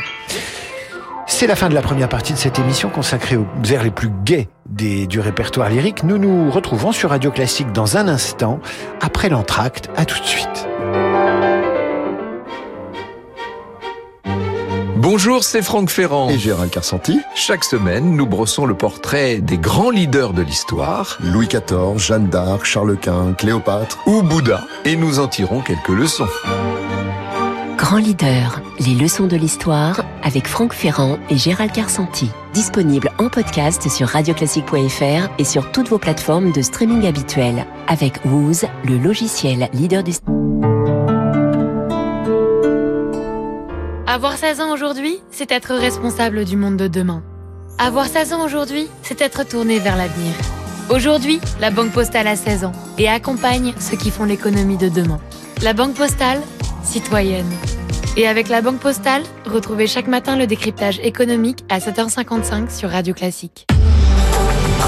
C'est 1.32 1.46
la 1.46 1.56
fin 1.56 1.70
de 1.70 1.74
la 1.74 1.80
première 1.80 2.08
partie 2.08 2.34
de 2.34 2.38
cette 2.38 2.58
émission 2.58 2.90
consacrée 2.90 3.36
aux 3.36 3.46
airs 3.70 3.84
les 3.84 3.92
plus 3.92 4.10
gais 4.24 4.48
des, 4.68 5.06
du 5.06 5.20
répertoire 5.20 5.70
lyrique. 5.70 6.02
Nous 6.02 6.18
nous 6.18 6.50
retrouvons 6.50 6.92
sur 6.92 7.10
Radio 7.10 7.30
Classique 7.30 7.72
dans 7.72 7.96
un 7.96 8.08
instant, 8.08 8.58
après 9.00 9.30
l'entracte. 9.30 9.88
À 9.96 10.04
tout 10.04 10.18
de 10.18 10.26
suite. 10.26 10.68
Bonjour, 14.96 15.44
c'est 15.44 15.62
Franck 15.62 15.88
Ferrand. 15.88 16.28
Et 16.28 16.36
Gérald 16.36 16.70
Carsanti. 16.70 17.20
Chaque 17.34 17.64
semaine, 17.64 18.16
nous 18.16 18.26
brossons 18.26 18.66
le 18.66 18.74
portrait 18.74 19.38
des 19.38 19.56
grands 19.56 19.90
leaders 19.90 20.34
de 20.34 20.42
l'histoire. 20.42 21.16
Louis 21.22 21.46
XIV, 21.46 21.96
Jeanne 21.96 22.26
d'Arc, 22.26 22.64
Charles 22.64 22.98
Quint, 22.98 23.32
Cléopâtre. 23.34 23.98
Ou 24.06 24.22
Bouddha. 24.22 24.62
Et 24.84 24.96
nous 24.96 25.20
en 25.20 25.28
tirons 25.28 25.60
quelques 25.60 25.88
leçons. 25.88 26.28
Grand 27.80 27.96
leader, 27.96 28.60
les 28.78 28.94
leçons 28.94 29.26
de 29.26 29.36
l'histoire 29.36 30.04
avec 30.22 30.46
Franck 30.46 30.74
Ferrand 30.74 31.18
et 31.30 31.38
Gérald 31.38 31.72
Carsanti. 31.72 32.28
Disponible 32.52 33.10
en 33.18 33.30
podcast 33.30 33.88
sur 33.88 34.06
radioclassique.fr 34.06 35.30
et 35.38 35.44
sur 35.44 35.72
toutes 35.72 35.88
vos 35.88 35.96
plateformes 35.96 36.52
de 36.52 36.60
streaming 36.60 37.06
habituelles. 37.06 37.64
Avec 37.88 38.22
Wooz, 38.26 38.66
le 38.84 38.98
logiciel 38.98 39.70
leader 39.72 40.02
du... 40.02 40.12
Avoir 44.06 44.36
16 44.36 44.60
ans 44.60 44.74
aujourd'hui, 44.74 45.18
c'est 45.30 45.50
être 45.50 45.74
responsable 45.74 46.44
du 46.44 46.58
monde 46.58 46.76
de 46.76 46.86
demain. 46.86 47.22
Avoir 47.78 48.08
16 48.08 48.34
ans 48.34 48.44
aujourd'hui, 48.44 48.88
c'est 49.02 49.22
être 49.22 49.48
tourné 49.48 49.78
vers 49.78 49.96
l'avenir. 49.96 50.34
Aujourd'hui, 50.90 51.40
la 51.62 51.70
Banque 51.70 51.92
Postale 51.92 52.28
a 52.28 52.36
16 52.36 52.64
ans 52.64 52.72
et 52.98 53.08
accompagne 53.08 53.72
ceux 53.80 53.96
qui 53.96 54.10
font 54.10 54.24
l'économie 54.24 54.76
de 54.76 54.90
demain. 54.90 55.18
La 55.62 55.72
Banque 55.72 55.94
Postale, 55.94 56.42
citoyenne. 56.84 57.50
Et 58.16 58.26
avec 58.26 58.48
la 58.48 58.60
Banque 58.60 58.80
Postale, 58.80 59.22
retrouvez 59.46 59.86
chaque 59.86 60.08
matin 60.08 60.36
le 60.36 60.46
décryptage 60.46 60.98
économique 61.00 61.64
à 61.68 61.78
7h55 61.78 62.70
sur 62.76 62.90
Radio 62.90 63.14
Classique. 63.14 63.66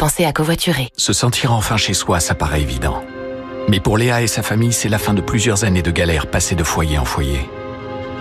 Pensez 0.00 0.24
à 0.24 0.32
covoiturer. 0.32 0.88
Se 0.96 1.12
sentir 1.12 1.52
enfin 1.52 1.76
chez 1.76 1.92
soi, 1.92 2.20
ça 2.20 2.34
paraît 2.34 2.62
évident. 2.62 3.04
Mais 3.68 3.80
pour 3.80 3.98
Léa 3.98 4.22
et 4.22 4.28
sa 4.28 4.40
famille, 4.40 4.72
c'est 4.72 4.88
la 4.88 4.96
fin 4.96 5.12
de 5.12 5.20
plusieurs 5.20 5.64
années 5.64 5.82
de 5.82 5.90
galère 5.90 6.26
passées 6.26 6.54
de 6.54 6.64
foyer 6.64 6.96
en 6.96 7.04
foyer. 7.04 7.50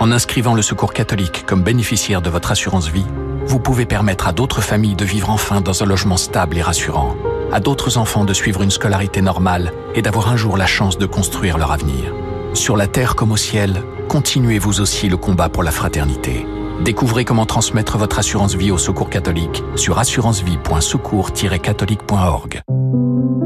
En 0.01 0.11
inscrivant 0.11 0.55
le 0.55 0.61
Secours 0.61 0.91
catholique 0.91 1.45
comme 1.45 1.63
bénéficiaire 1.63 2.21
de 2.21 2.29
votre 2.29 2.51
assurance 2.51 2.89
vie, 2.89 3.05
vous 3.45 3.61
pouvez 3.61 3.85
permettre 3.85 4.27
à 4.27 4.33
d'autres 4.33 4.59
familles 4.59 4.97
de 4.97 5.05
vivre 5.05 5.29
enfin 5.29 5.61
dans 5.61 5.81
un 5.81 5.85
logement 5.85 6.17
stable 6.17 6.57
et 6.57 6.61
rassurant, 6.61 7.15
à 7.53 7.61
d'autres 7.61 7.97
enfants 7.97 8.25
de 8.25 8.33
suivre 8.33 8.61
une 8.61 8.71
scolarité 8.71 9.21
normale 9.21 9.71
et 9.95 10.01
d'avoir 10.01 10.27
un 10.27 10.35
jour 10.35 10.57
la 10.57 10.67
chance 10.67 10.97
de 10.97 11.05
construire 11.05 11.57
leur 11.57 11.71
avenir. 11.71 12.13
Sur 12.55 12.75
la 12.75 12.87
terre 12.87 13.15
comme 13.15 13.31
au 13.31 13.37
ciel, 13.37 13.83
continuez 14.09 14.59
vous 14.59 14.81
aussi 14.81 15.07
le 15.07 15.15
combat 15.15 15.47
pour 15.47 15.63
la 15.63 15.71
fraternité. 15.71 16.45
Découvrez 16.83 17.23
comment 17.25 17.45
transmettre 17.45 17.97
votre 17.97 18.19
assurance 18.19 18.55
vie 18.55 18.71
au 18.71 18.77
Secours 18.77 19.09
catholique 19.09 19.63
sur 19.75 19.99
assurancevie.secours-catholique.org. 19.99 22.61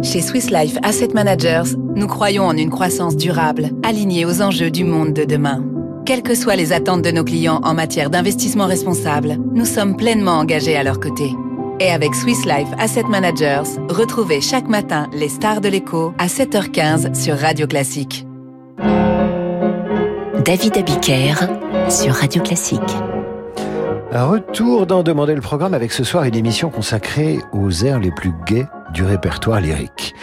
Chez 0.03 0.21
Swiss 0.21 0.51
Life 0.51 0.77
Asset 0.83 1.13
Managers, 1.13 1.75
nous 1.95 2.07
croyons 2.07 2.45
en 2.45 2.55
une 2.55 2.69
croissance 2.69 3.15
durable, 3.15 3.71
alignée 3.83 4.25
aux 4.25 4.41
enjeux 4.41 4.69
du 4.69 4.83
monde 4.83 5.13
de 5.13 5.23
demain. 5.23 5.63
Quelles 6.05 6.21
que 6.21 6.35
soient 6.35 6.57
les 6.57 6.73
attentes 6.73 7.01
de 7.01 7.11
nos 7.11 7.23
clients 7.23 7.61
en 7.63 7.73
matière 7.73 8.09
d'investissement 8.09 8.67
responsable, 8.67 9.37
nous 9.53 9.63
sommes 9.65 9.95
pleinement 9.97 10.39
engagés 10.39 10.75
à 10.75 10.83
leur 10.83 10.99
côté. 10.99 11.33
Et 11.79 11.89
avec 11.89 12.13
Swiss 12.13 12.45
Life 12.45 12.67
Asset 12.77 13.03
Managers, 13.03 13.79
retrouvez 13.89 14.41
chaque 14.41 14.67
matin 14.67 15.07
les 15.13 15.29
stars 15.29 15.61
de 15.61 15.69
l'écho 15.69 16.13
à 16.19 16.27
7h15 16.27 17.15
sur 17.15 17.37
Radio 17.37 17.65
Classique. 17.65 18.27
David 20.45 20.77
Abiker 20.77 21.33
sur 21.89 22.13
Radio 22.13 22.43
Classique. 22.43 22.81
Retour 24.15 24.85
dans 24.85 25.01
Demander 25.01 25.33
le 25.33 25.41
programme 25.41 25.73
avec 25.73 25.91
ce 25.91 26.03
soir 26.03 26.23
une 26.25 26.35
émission 26.35 26.69
consacrée 26.69 27.39
aux 27.51 27.83
airs 27.83 27.99
les 27.99 28.11
plus 28.11 28.31
gais 28.45 28.67
du 28.93 29.03
répertoire 29.03 29.59
lyrique. 29.59 30.13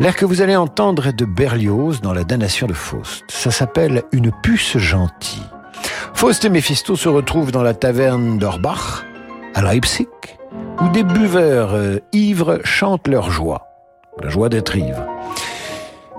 L'air 0.00 0.16
que 0.16 0.26
vous 0.26 0.42
allez 0.42 0.54
entendre 0.54 1.06
est 1.06 1.14
de 1.14 1.24
Berlioz 1.24 2.02
dans 2.02 2.12
la 2.12 2.24
damnation 2.24 2.66
de 2.66 2.74
Faust. 2.74 3.24
Ça 3.28 3.50
s'appelle 3.50 4.02
Une 4.12 4.32
puce 4.42 4.76
gentille. 4.76 5.42
Faust 6.12 6.44
et 6.44 6.50
Méphisto 6.50 6.94
se 6.94 7.08
retrouvent 7.08 7.50
dans 7.50 7.62
la 7.62 7.72
taverne 7.72 8.38
d'Orbach, 8.38 9.06
à 9.54 9.62
Leipzig, 9.62 10.08
où 10.82 10.90
des 10.90 11.02
buveurs 11.02 11.72
euh, 11.72 12.00
ivres 12.12 12.60
chantent 12.64 13.08
leur 13.08 13.30
joie. 13.30 13.66
La 14.22 14.28
joie 14.28 14.50
d'être 14.50 14.76
ivre. 14.76 15.06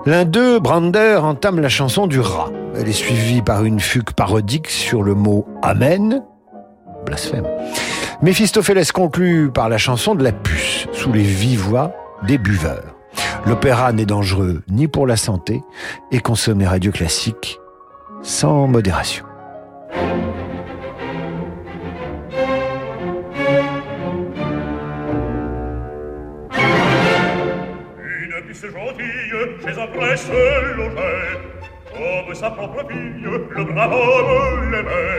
L'un 0.04 0.24
d'eux, 0.24 0.58
Brander, 0.58 1.20
entame 1.22 1.60
la 1.60 1.68
chanson 1.68 2.08
du 2.08 2.18
rat. 2.18 2.50
Elle 2.74 2.88
est 2.88 2.92
suivie 2.92 3.42
par 3.42 3.64
une 3.64 3.78
fugue 3.78 4.10
parodique 4.12 4.68
sur 4.68 5.04
le 5.04 5.14
mot 5.14 5.46
Amen, 5.62 6.22
blasphème. 7.04 7.46
Méphistophélès 8.22 8.92
conclut 8.92 9.50
par 9.50 9.68
la 9.68 9.78
chanson 9.78 10.14
de 10.14 10.22
la 10.22 10.32
puce, 10.32 10.86
sous 10.92 11.12
les 11.12 11.22
vives 11.22 11.60
voix 11.60 11.92
des 12.26 12.38
buveurs. 12.38 12.94
L'opéra 13.46 13.92
n'est 13.92 14.06
dangereux 14.06 14.62
ni 14.68 14.88
pour 14.88 15.06
la 15.06 15.16
santé 15.16 15.62
et 16.12 16.20
consommé 16.20 16.66
radio 16.66 16.92
classique 16.92 17.58
sans 18.22 18.66
modération. 18.66 19.24
Une 28.02 28.46
puce 28.46 28.62
gentille 28.62 29.64
chez 29.64 29.80
un 29.80 29.86
presse 29.86 30.28
logeait, 30.76 31.40
comme 31.92 32.34
sa 32.34 32.50
propre 32.50 32.84
fille, 32.90 33.24
le 33.24 33.64
brave 33.64 33.92
homme 33.92 34.70
l'aimait. 34.72 35.09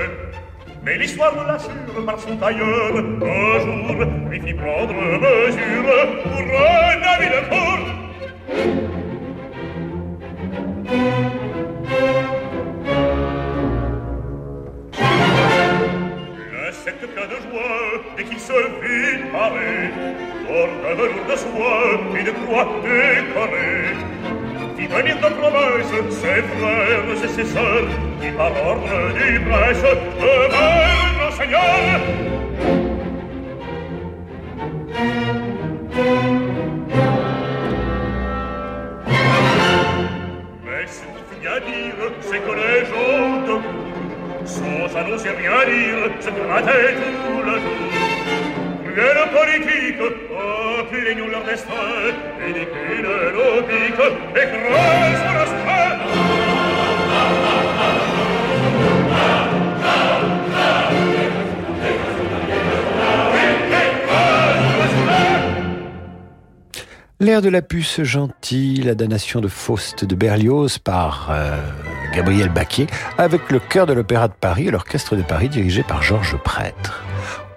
Mais 0.84 0.98
l'histoire 0.98 1.36
l'assure 1.46 2.06
par 2.08 2.20
son 2.20 2.36
tailleur, 2.38 2.98
un 2.98 3.60
jour 3.60 4.04
lui 4.32 4.40
fit 4.42 4.54
prendre 4.56 4.96
mesure 4.96 5.94
pour 6.24 6.42
un 6.42 7.02
ami 7.14 7.28
de 7.28 7.42
cour. 7.50 7.80
Le 16.52 16.72
sept 16.72 17.02
cas 17.14 17.28
de 17.28 17.38
joie, 17.44 18.02
dès 18.18 18.24
qu'il 18.24 18.40
se 18.40 18.54
vit 18.82 19.30
parer, 19.32 19.92
porte 20.48 20.80
un 20.90 20.96
velours 20.96 21.28
de 21.30 21.36
soie 21.36 21.86
et 22.20 22.24
de 22.24 22.32
croix 22.32 22.68
décorée. 22.82 24.21
Fit 24.82 24.88
venir 24.88 25.16
de 25.18 25.30
promesse 25.36 25.94
ses 26.10 26.42
frères 26.42 27.24
et 27.24 27.28
ses 27.28 27.46
sœurs, 27.46 27.88
qui 28.20 28.32
par 28.32 28.52
ordre 28.66 29.14
du 29.14 29.40
prince 29.42 29.84
devinrent 30.20 31.18
nos 31.20 31.32
seigneurs. 31.38 32.02
Mais 40.66 40.88
ce 40.88 41.04
qu'il 41.30 41.44
dire, 41.44 42.12
c'est 42.22 42.40
que 42.40 42.54
les 42.62 42.86
gens 42.90 43.62
sans 44.46 44.98
annoncer 44.98 45.30
rien 45.30 45.60
dire, 45.70 46.10
se 46.22 46.30
grattaient 46.32 46.96
tout 46.96 47.44
le 47.44 47.54
jour. 47.60 48.11
L'air 67.22 67.42
de 67.42 67.50
la 67.50 67.62
puce 67.62 68.02
gentille, 68.02 68.82
la 68.82 68.96
damnation 68.96 69.42
de 69.42 69.48
Faust 69.48 70.06
de 70.06 70.16
Berlioz 70.16 70.80
par 70.80 71.30
euh, 71.32 71.56
Gabriel 72.16 72.50
Baquier, 72.50 72.88
avec 73.18 73.52
le 73.52 73.60
chœur 73.60 73.86
de 73.86 73.94
l'Opéra 73.94 74.28
de 74.28 74.34
Paris 74.34 74.68
et 74.68 74.72
l'Orchestre 74.72 75.16
de 75.16 75.22
Paris 75.22 75.48
dirigé 75.48 75.84
par 75.84 76.02
Georges 76.02 76.36
Prêtre. 76.44 77.04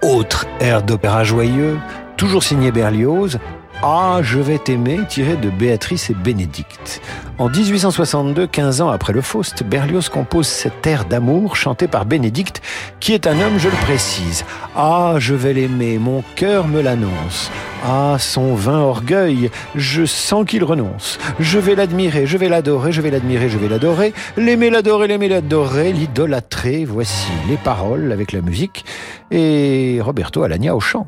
Autre 0.05 0.45
air 0.61 0.83
d'opéra 0.83 1.25
joyeux, 1.25 1.79
toujours 2.19 2.43
signé 2.43 2.71
Berlioz, 2.71 3.39
Ah, 3.87 4.21
je 4.23 4.39
vais 4.39 4.57
t'aimer, 4.57 5.01
tiré 5.07 5.37
de 5.37 5.51
Béatrice 5.51 6.09
et 6.09 6.15
Bénédicte. 6.15 7.03
En 7.37 7.51
1862, 7.51 8.47
15 8.47 8.81
ans 8.81 8.89
après 8.89 9.13
le 9.13 9.21
Faust, 9.21 9.63
Berlioz 9.63 10.09
compose 10.09 10.47
cet 10.47 10.87
air 10.87 11.05
d'amour 11.05 11.55
chanté 11.55 11.87
par 11.87 12.07
Bénédicte, 12.07 12.63
qui 12.99 13.13
est 13.13 13.27
un 13.27 13.39
homme, 13.39 13.59
je 13.59 13.69
le 13.69 13.77
précise. 13.85 14.47
Ah, 14.75 15.17
je 15.19 15.35
vais 15.35 15.53
l'aimer, 15.53 15.99
mon 15.99 16.25
cœur 16.35 16.67
me 16.67 16.81
l'annonce. 16.81 17.51
Ah, 17.85 18.17
son 18.19 18.55
vain 18.55 18.79
orgueil, 18.79 19.51
je 19.75 20.07
sens 20.07 20.47
qu'il 20.47 20.65
renonce. 20.65 21.19
Je 21.39 21.59
vais 21.59 21.75
l'admirer, 21.75 22.27
je 22.27 22.39
vais 22.39 22.49
l'adorer, 22.49 22.91
je 22.91 23.03
vais 23.03 23.11
l'admirer, 23.11 23.51
je 23.51 23.59
vais 23.59 23.69
l'adorer. 23.69 24.15
L'aimer, 24.39 24.71
l'adorer, 24.71 25.09
l'aimer, 25.09 25.29
l'adorer, 25.29 25.93
l'idolâtrer. 25.93 26.87
Voici 26.87 27.29
les 27.51 27.59
paroles 27.59 28.13
avec 28.13 28.33
la 28.33 28.41
musique 28.41 28.87
et 29.31 29.99
Roberto 30.01 30.43
Alagna 30.43 30.75
au 30.75 30.81
chant. 30.81 31.07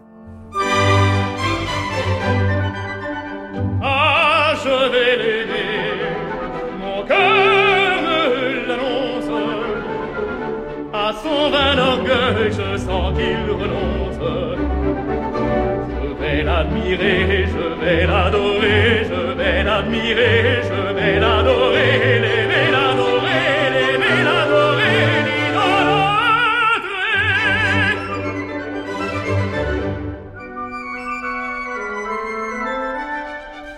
vais 17.87 18.05
l'adorer, 18.05 19.07
je 19.11 19.21
vais 19.39 19.63
l'admirer, 19.63 20.61
je 20.71 20.81
vais 20.97 21.17
l'adorer, 21.21 22.19
l'aimer, 22.25 22.67
l'adorer, 22.77 23.47
l'aimer, 23.75 24.19
l'adorer, 24.29 24.99
l'idolâtrer. 25.27 26.07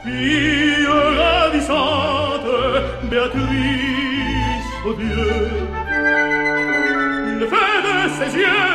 Fille 0.05 0.87
ravissante, 1.21 2.51
Béatrice, 3.11 4.71
oh 4.87 4.95
Dieu, 5.01 5.29
le 7.41 7.47
feu 7.53 7.71
de 7.87 7.97
ses 8.19 8.33
yeux, 8.43 8.75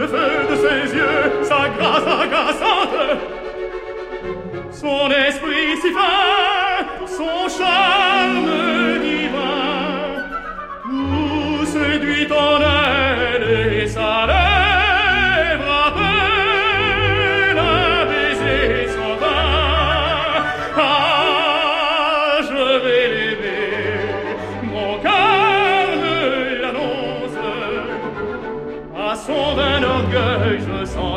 le 0.00 0.06
feu 0.12 0.30
de 0.50 0.56
ses 0.64 0.82
yeux, 0.98 1.23
sa 1.54 1.68
grâce 1.68 2.08
agaçante. 2.22 2.98
Son 4.72 5.10
esprit 5.10 5.76
si 5.80 5.90
fin, 5.92 7.06
son 7.06 7.48
charme 7.56 8.50
divin. 9.02 10.24
Tout 10.82 11.64
séduit 11.66 12.28
en 12.32 12.60
elle 12.60 12.83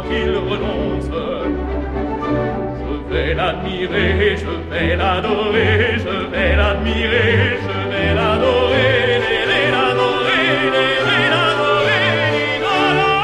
qu'il 0.07 0.31
renonce. 0.49 1.11
Je 2.79 3.13
vais 3.13 3.33
l'admirer, 3.33 4.35
je 4.37 4.53
vais 4.69 4.95
l'adorer, 4.95 5.97
je 5.97 6.15
vais 6.31 6.55
l'admirer, 6.55 7.57
je 7.65 7.75
vais 7.91 8.13
l'adorer, 8.13 9.21
l'adorer, 9.71 10.51
l'adorer, 11.33 12.07
l'idolâtrer. 12.33 13.17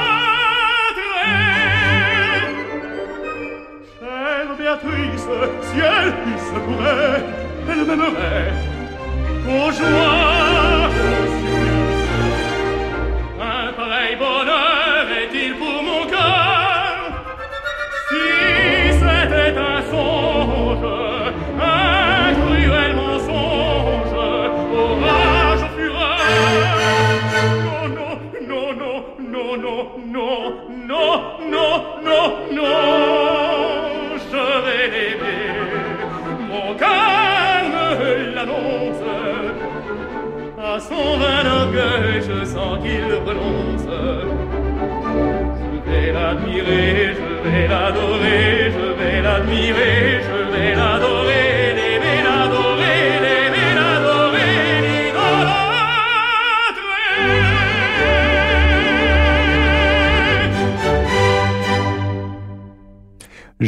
Chère 3.99 4.51
Béatrice, 4.57 5.27
si 5.67 5.77
elle 5.79 6.11
se 6.47 6.57
pourrait, 6.65 7.21
elle 7.69 7.83
m'aimerait. 7.85 8.51
Aux 9.45 9.71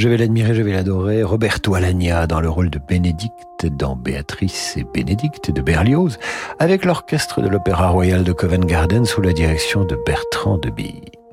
Je 0.05 0.09
vais 0.11 0.17
l'admirer, 0.17 0.53
je 0.53 0.61
vais 0.61 0.71
l'adorer. 0.71 1.23
Roberto 1.23 1.73
Alagna 1.73 2.27
dans 2.27 2.39
le 2.39 2.47
rôle 2.47 2.69
de 2.69 2.77
Bénédicte 2.77 3.65
dans 3.65 3.95
Béatrice 3.95 4.77
et 4.77 4.83
Bénédicte 4.83 5.49
de 5.49 5.63
Berlioz, 5.63 6.19
avec 6.59 6.85
l'orchestre 6.85 7.41
de 7.41 7.47
l'Opéra 7.47 7.89
Royal 7.89 8.23
de 8.23 8.31
Covent 8.31 8.67
Garden 8.67 9.05
sous 9.05 9.21
la 9.21 9.33
direction 9.33 9.83
de 9.83 9.97
Bertrand 10.05 10.59
de 10.59 10.69
Bille. 10.69 11.24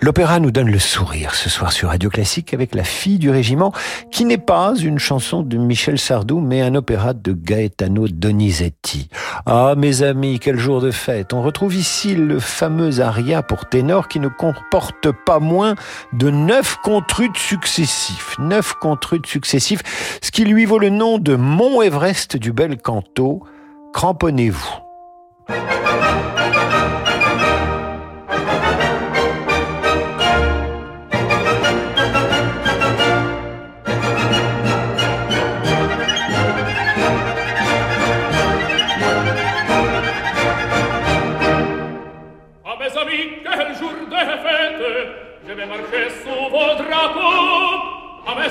L'opéra 0.00 0.40
nous 0.40 0.50
donne 0.50 0.70
le 0.70 0.78
sourire 0.78 1.34
ce 1.34 1.48
soir 1.48 1.72
sur 1.72 1.88
Radio 1.88 2.10
Classique 2.10 2.52
avec 2.52 2.74
La 2.74 2.84
fille 2.84 3.18
du 3.18 3.30
régiment, 3.30 3.72
qui 4.10 4.24
n'est 4.24 4.36
pas 4.38 4.74
une 4.76 4.98
chanson 4.98 5.42
de 5.42 5.56
Michel 5.56 5.98
Sardou, 5.98 6.40
mais 6.40 6.60
un 6.60 6.74
opéra 6.74 7.14
de 7.14 7.32
Gaetano 7.32 8.06
Donizetti. 8.08 9.08
Ah, 9.46 9.74
mes 9.76 10.02
amis, 10.02 10.38
quel 10.38 10.58
jour 10.58 10.80
de 10.80 10.90
fête! 10.90 11.32
On 11.32 11.42
retrouve 11.42 11.74
ici 11.74 12.14
le 12.14 12.38
fameux 12.38 13.00
aria 13.00 13.42
pour 13.42 13.68
ténor 13.68 14.08
qui 14.08 14.20
ne 14.20 14.28
comporte 14.28 15.10
pas 15.24 15.38
moins 15.38 15.74
de 16.12 16.30
neuf 16.30 16.76
contrudes 16.82 17.36
successifs. 17.36 18.36
Neuf 18.38 18.74
successifs, 19.24 20.18
ce 20.22 20.30
qui 20.30 20.44
lui 20.44 20.64
vaut 20.64 20.78
le 20.78 20.90
nom 20.90 21.18
de 21.18 21.36
Mont 21.36 21.82
Everest 21.82 22.36
du 22.36 22.52
bel 22.52 22.76
canto. 22.78 23.42
Cramponnez-vous. 23.92 24.86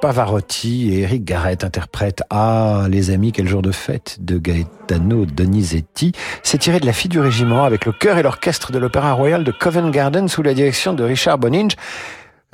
Pavarotti 0.00 0.94
et 0.94 1.00
Eric 1.00 1.24
Garrett 1.24 1.62
interprètent 1.62 2.22
Ah, 2.30 2.86
les 2.88 3.10
amis, 3.10 3.32
quel 3.32 3.46
jour 3.46 3.60
de 3.60 3.70
fête 3.70 4.16
de 4.20 4.38
Gaetano 4.38 5.26
Donizetti. 5.26 6.12
C'est 6.42 6.58
tiré 6.58 6.80
de 6.80 6.86
La 6.86 6.94
fille 6.94 7.10
du 7.10 7.20
régiment 7.20 7.64
avec 7.64 7.84
le 7.84 7.92
chœur 7.92 8.16
et 8.16 8.22
l'orchestre 8.22 8.72
de 8.72 8.78
l'Opéra 8.78 9.12
Royal 9.12 9.44
de 9.44 9.52
Covent 9.52 9.90
Garden 9.90 10.26
sous 10.28 10.42
la 10.42 10.54
direction 10.54 10.94
de 10.94 11.04
Richard 11.04 11.38
Boninge. 11.38 11.76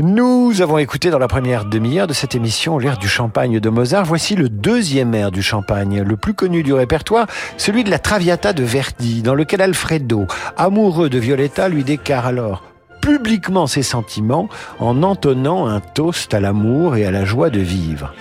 Nous 0.01 0.61
avons 0.61 0.79
écouté 0.79 1.09
dans 1.11 1.21
la 1.21 1.29
première 1.29 1.65
demi-heure 1.65 2.09
de 2.09 2.13
cette 2.13 2.35
émission 2.35 2.79
l'air 2.79 2.99
du 2.99 3.09
champagne 3.09 3.61
de 3.61 3.69
Mozart. 3.71 4.05
Voici 4.05 4.35
le 4.35 4.49
deuxième 4.49 5.15
air 5.15 5.31
du 5.31 5.43
champagne, 5.43 6.03
le 6.03 6.17
plus 6.17 6.35
connu 6.35 6.65
du 6.65 6.75
répertoire, 6.75 7.27
celui 7.57 7.85
de 7.85 7.91
la 7.91 7.99
Traviata 8.01 8.53
de 8.53 8.65
Verdi, 8.65 9.23
dans 9.23 9.35
lequel 9.35 9.63
Alfredo, 9.63 10.27
amoureux 10.57 11.09
de 11.09 11.19
Violetta, 11.19 11.69
lui 11.69 11.85
déclare 11.85 12.27
alors 12.27 12.63
publiquement 13.07 13.69
ses 13.69 13.85
sentiments 13.85 14.49
en 14.81 15.05
entonnant 15.05 15.69
un 15.69 15.79
toast 15.79 16.35
à 16.35 16.41
l'amour 16.41 16.97
et 16.97 17.07
à 17.07 17.13
la 17.13 17.25
joie 17.25 17.51
de 17.51 17.61
vivre. 17.61 18.13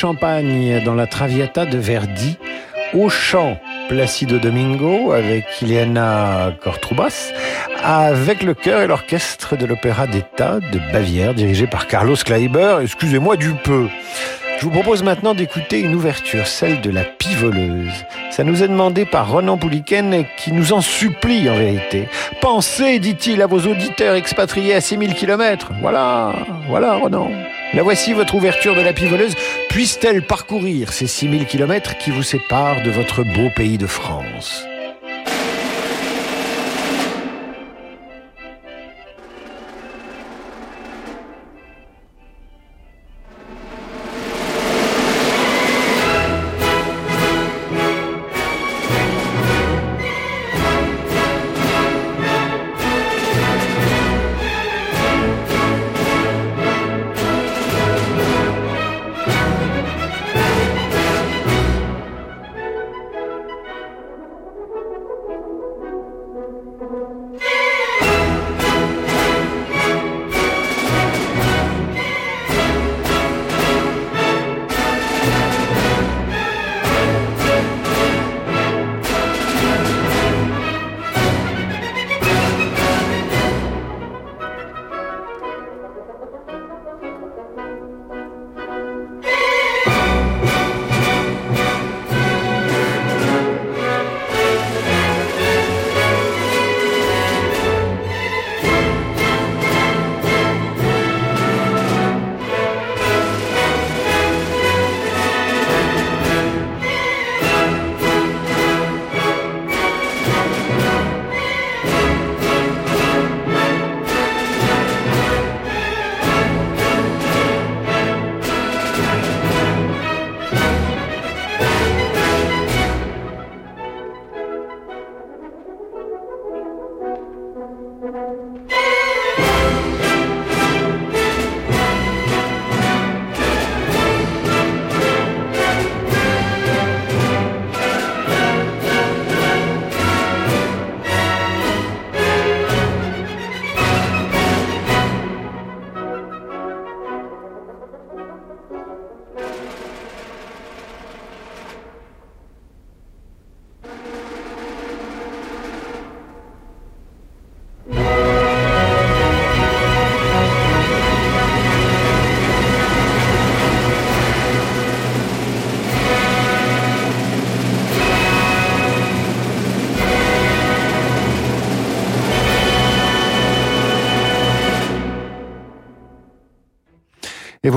Champagne 0.00 0.82
dans 0.82 0.94
la 0.94 1.06
Traviata 1.06 1.66
de 1.66 1.76
Verdi, 1.76 2.38
au 2.94 3.10
chant 3.10 3.60
Placido 3.90 4.38
Domingo 4.38 5.12
avec 5.12 5.44
Ileana 5.60 6.54
Cortrubas, 6.62 7.32
avec 7.84 8.42
le 8.42 8.54
chœur 8.54 8.80
et 8.80 8.86
l'orchestre 8.86 9.56
de 9.56 9.66
l'Opéra 9.66 10.06
d'État 10.06 10.58
de 10.72 10.78
Bavière, 10.90 11.34
dirigé 11.34 11.66
par 11.66 11.86
Carlos 11.86 12.16
Kleiber. 12.16 12.78
Excusez-moi 12.80 13.36
du 13.36 13.52
peu. 13.52 13.88
Je 14.58 14.64
vous 14.64 14.70
propose 14.70 15.02
maintenant 15.02 15.34
d'écouter 15.34 15.80
une 15.80 15.94
ouverture, 15.94 16.46
celle 16.46 16.80
de 16.80 16.90
la 16.90 17.04
pivoleuse. 17.04 17.92
Ça 18.30 18.42
nous 18.42 18.62
est 18.62 18.68
demandé 18.68 19.04
par 19.04 19.30
Ronan 19.30 19.58
Pouliken 19.58 20.24
qui 20.38 20.52
nous 20.52 20.72
en 20.72 20.80
supplie 20.80 21.50
en 21.50 21.56
vérité. 21.56 22.08
Pensez, 22.40 23.00
dit-il, 23.00 23.42
à 23.42 23.46
vos 23.46 23.60
auditeurs 23.60 24.14
expatriés 24.14 24.74
à 24.74 24.80
6000 24.80 25.14
kilomètres. 25.14 25.72
Voilà, 25.82 26.32
voilà 26.68 26.94
Ronan. 26.94 27.30
La 27.72 27.82
voici 27.82 28.14
votre 28.14 28.34
ouverture 28.34 28.74
de 28.74 28.80
la 28.80 28.92
pivoleuse. 28.92 29.34
Puisse-t-elle 29.70 30.26
parcourir 30.26 30.92
ces 30.92 31.06
6000 31.06 31.46
kilomètres 31.46 31.96
qui 31.96 32.10
vous 32.10 32.24
séparent 32.24 32.82
de 32.82 32.90
votre 32.90 33.22
beau 33.22 33.50
pays 33.54 33.78
de 33.78 33.86
France? 33.86 34.66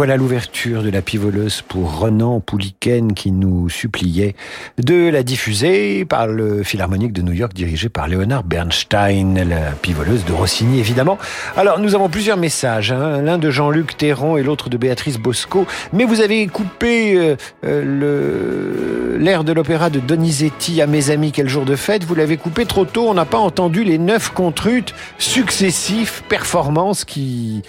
Voilà 0.04 0.18
l'ouverture 0.18 0.84
de 0.84 0.89
la 0.89 1.01
pivoleuse 1.01 1.62
pour 1.62 1.99
Renan 1.99 2.41
Pouliken 2.41 3.14
qui 3.14 3.32
nous 3.32 3.70
suppliait 3.70 4.36
de 4.78 5.08
la 5.08 5.24
diffuser 5.24 6.04
par 6.04 6.28
le 6.28 6.62
Philharmonique 6.62 7.14
de 7.14 7.22
New 7.22 7.32
York 7.32 7.54
dirigé 7.54 7.88
par 7.88 8.10
Leonard 8.10 8.43
Bernstein, 8.43 9.47
la 9.47 9.72
pivoleuse 9.82 10.26
de 10.26 10.34
Rossini 10.34 10.82
évidemment. 10.82 11.18
Alors 11.56 11.80
nous 11.80 11.95
avons 11.95 12.10
plusieurs 12.10 12.36
messages, 12.36 12.91
hein, 12.91 13.22
l'un 13.22 13.38
de 13.38 13.49
Jean-Luc 13.49 13.95
Théron 13.95 14.36
et 14.36 14.43
l'autre 14.43 14.68
de 14.68 14.76
Béatrice 14.76 15.20
Bosco, 15.20 15.66
mais 15.93 16.04
vous 16.04 16.20
avez 16.20 16.47
coupé 16.47 17.16
euh, 17.16 17.38
euh, 17.64 19.18
l'air 19.18 19.45
de 19.45 19.54
l'opéra 19.54 19.89
de 19.89 20.01
Donizetti 20.01 20.82
à 20.82 20.86
mes 20.86 21.12
amis 21.12 21.32
quel 21.32 21.47
jour 21.47 21.64
de 21.64 21.78
fête, 21.78 22.04
vous 22.04 22.16
l'avez 22.16 22.36
coupé 22.36 22.66
trop 22.66 22.84
tôt, 22.84 23.08
on 23.08 23.14
n'a 23.14 23.24
pas 23.24 23.38
entendu 23.38 23.86
les 23.86 23.99
neuf 23.99 24.32
contrutes 24.32 24.93
successifs 25.18 26.24
performances 26.28 27.06
qui 27.06 27.64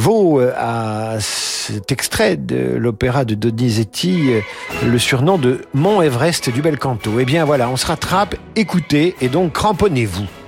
vaut 0.00 0.40
euh, 0.40 0.52
à 0.56 1.20
cet 1.20 1.92
extrait 1.92 2.36
de 2.36 2.74
l'opéra 2.76 3.26
de 3.26 3.34
Donizetti 3.34 4.32
euh, 4.32 4.40
le 4.86 4.98
surnom 4.98 5.36
de 5.36 5.60
Mont 5.74 6.00
Everest 6.00 6.48
du 6.48 6.62
bel 6.62 6.78
canto. 6.78 7.20
Eh 7.20 7.26
bien 7.26 7.44
voilà, 7.44 7.68
on 7.68 7.76
se 7.76 7.86
rattrape, 7.86 8.34
écoutez 8.56 9.14
et 9.20 9.28
donc 9.28 9.52
cramponnez-vous. 9.52 10.39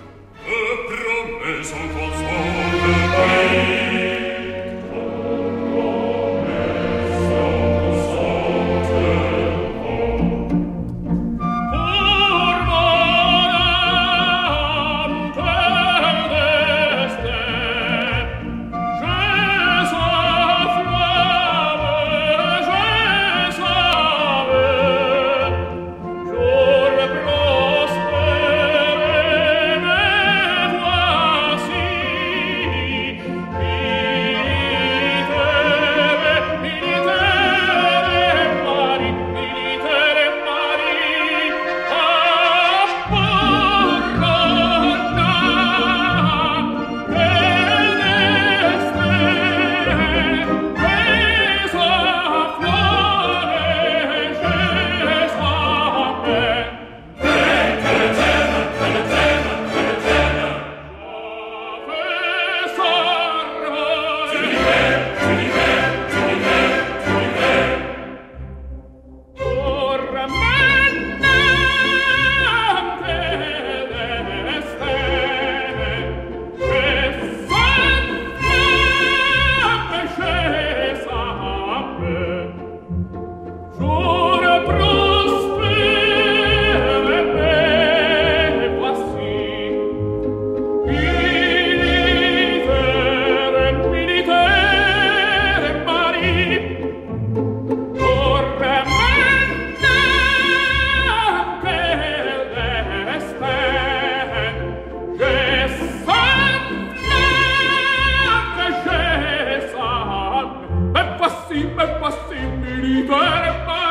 Eh 112.44 113.81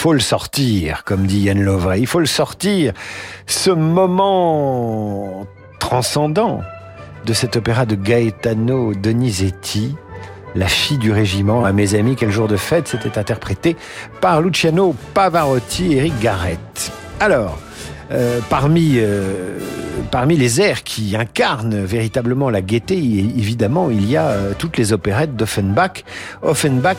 faut 0.00 0.14
le 0.14 0.20
sortir, 0.20 1.04
comme 1.04 1.26
dit 1.26 1.40
Yann 1.40 1.60
Lovray. 1.62 2.00
Il 2.00 2.06
faut 2.06 2.20
le 2.20 2.26
sortir. 2.26 2.94
Ce 3.46 3.68
moment 3.68 5.46
transcendant 5.78 6.62
de 7.26 7.34
cet 7.34 7.56
opéra 7.56 7.84
de 7.84 7.96
Gaetano 7.96 8.94
Donizetti, 8.94 9.94
La 10.54 10.68
fille 10.68 10.96
du 10.96 11.12
régiment, 11.12 11.66
à 11.66 11.72
mes 11.72 11.94
amis, 11.94 12.16
quel 12.16 12.30
jour 12.30 12.48
de 12.48 12.56
fête, 12.56 12.88
c'était 12.88 13.18
interprété 13.18 13.76
par 14.22 14.40
Luciano 14.40 14.94
Pavarotti 15.12 15.92
et 15.92 15.96
Eric 15.98 16.18
Garrett. 16.18 16.92
Alors, 17.20 17.58
euh, 18.12 18.40
parmi, 18.48 18.94
euh, 18.96 19.58
parmi 20.10 20.36
les 20.36 20.60
airs 20.60 20.82
qui 20.82 21.14
incarnent 21.16 21.84
véritablement 21.84 22.50
la 22.50 22.60
gaieté, 22.60 22.96
évidemment, 22.96 23.88
il 23.88 24.10
y 24.10 24.16
a 24.16 24.26
euh, 24.26 24.52
toutes 24.58 24.76
les 24.78 24.92
opérettes 24.92 25.36
d'Offenbach. 25.36 26.04
Offenbach 26.42 26.96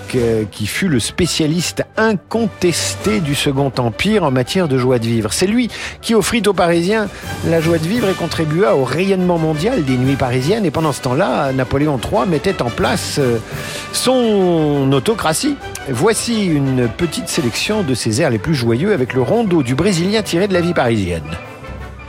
qui 0.51 0.67
fut 0.67 0.87
le 0.87 0.99
spécialiste 0.99 1.83
incontesté 1.97 3.19
du 3.19 3.35
Second 3.35 3.73
Empire 3.77 4.23
en 4.23 4.31
matière 4.31 4.69
de 4.69 4.77
joie 4.77 4.99
de 4.99 5.05
vivre. 5.05 5.33
C'est 5.33 5.47
lui 5.47 5.69
qui 6.01 6.15
offrit 6.15 6.43
aux 6.47 6.53
Parisiens 6.53 7.09
la 7.47 7.59
joie 7.59 7.77
de 7.77 7.87
vivre 7.87 8.07
et 8.07 8.13
contribua 8.13 8.75
au 8.75 8.85
rayonnement 8.85 9.37
mondial 9.37 9.83
des 9.83 9.97
nuits 9.97 10.15
parisiennes. 10.15 10.65
Et 10.65 10.71
pendant 10.71 10.93
ce 10.93 11.01
temps-là, 11.01 11.51
Napoléon 11.51 11.99
III 11.99 12.27
mettait 12.27 12.61
en 12.61 12.69
place 12.69 13.19
son 13.91 14.89
autocratie. 14.93 15.55
Voici 15.89 16.45
une 16.45 16.87
petite 16.87 17.27
sélection 17.27 17.81
de 17.83 17.95
ses 17.95 18.21
airs 18.21 18.29
les 18.29 18.37
plus 18.37 18.55
joyeux 18.55 18.93
avec 18.93 19.13
le 19.13 19.21
rondeau 19.21 19.63
du 19.63 19.75
Brésilien 19.75 20.21
tiré 20.21 20.47
de 20.47 20.53
la 20.53 20.61
vie 20.61 20.73
parisienne. 20.73 21.00
billion. 21.01 21.50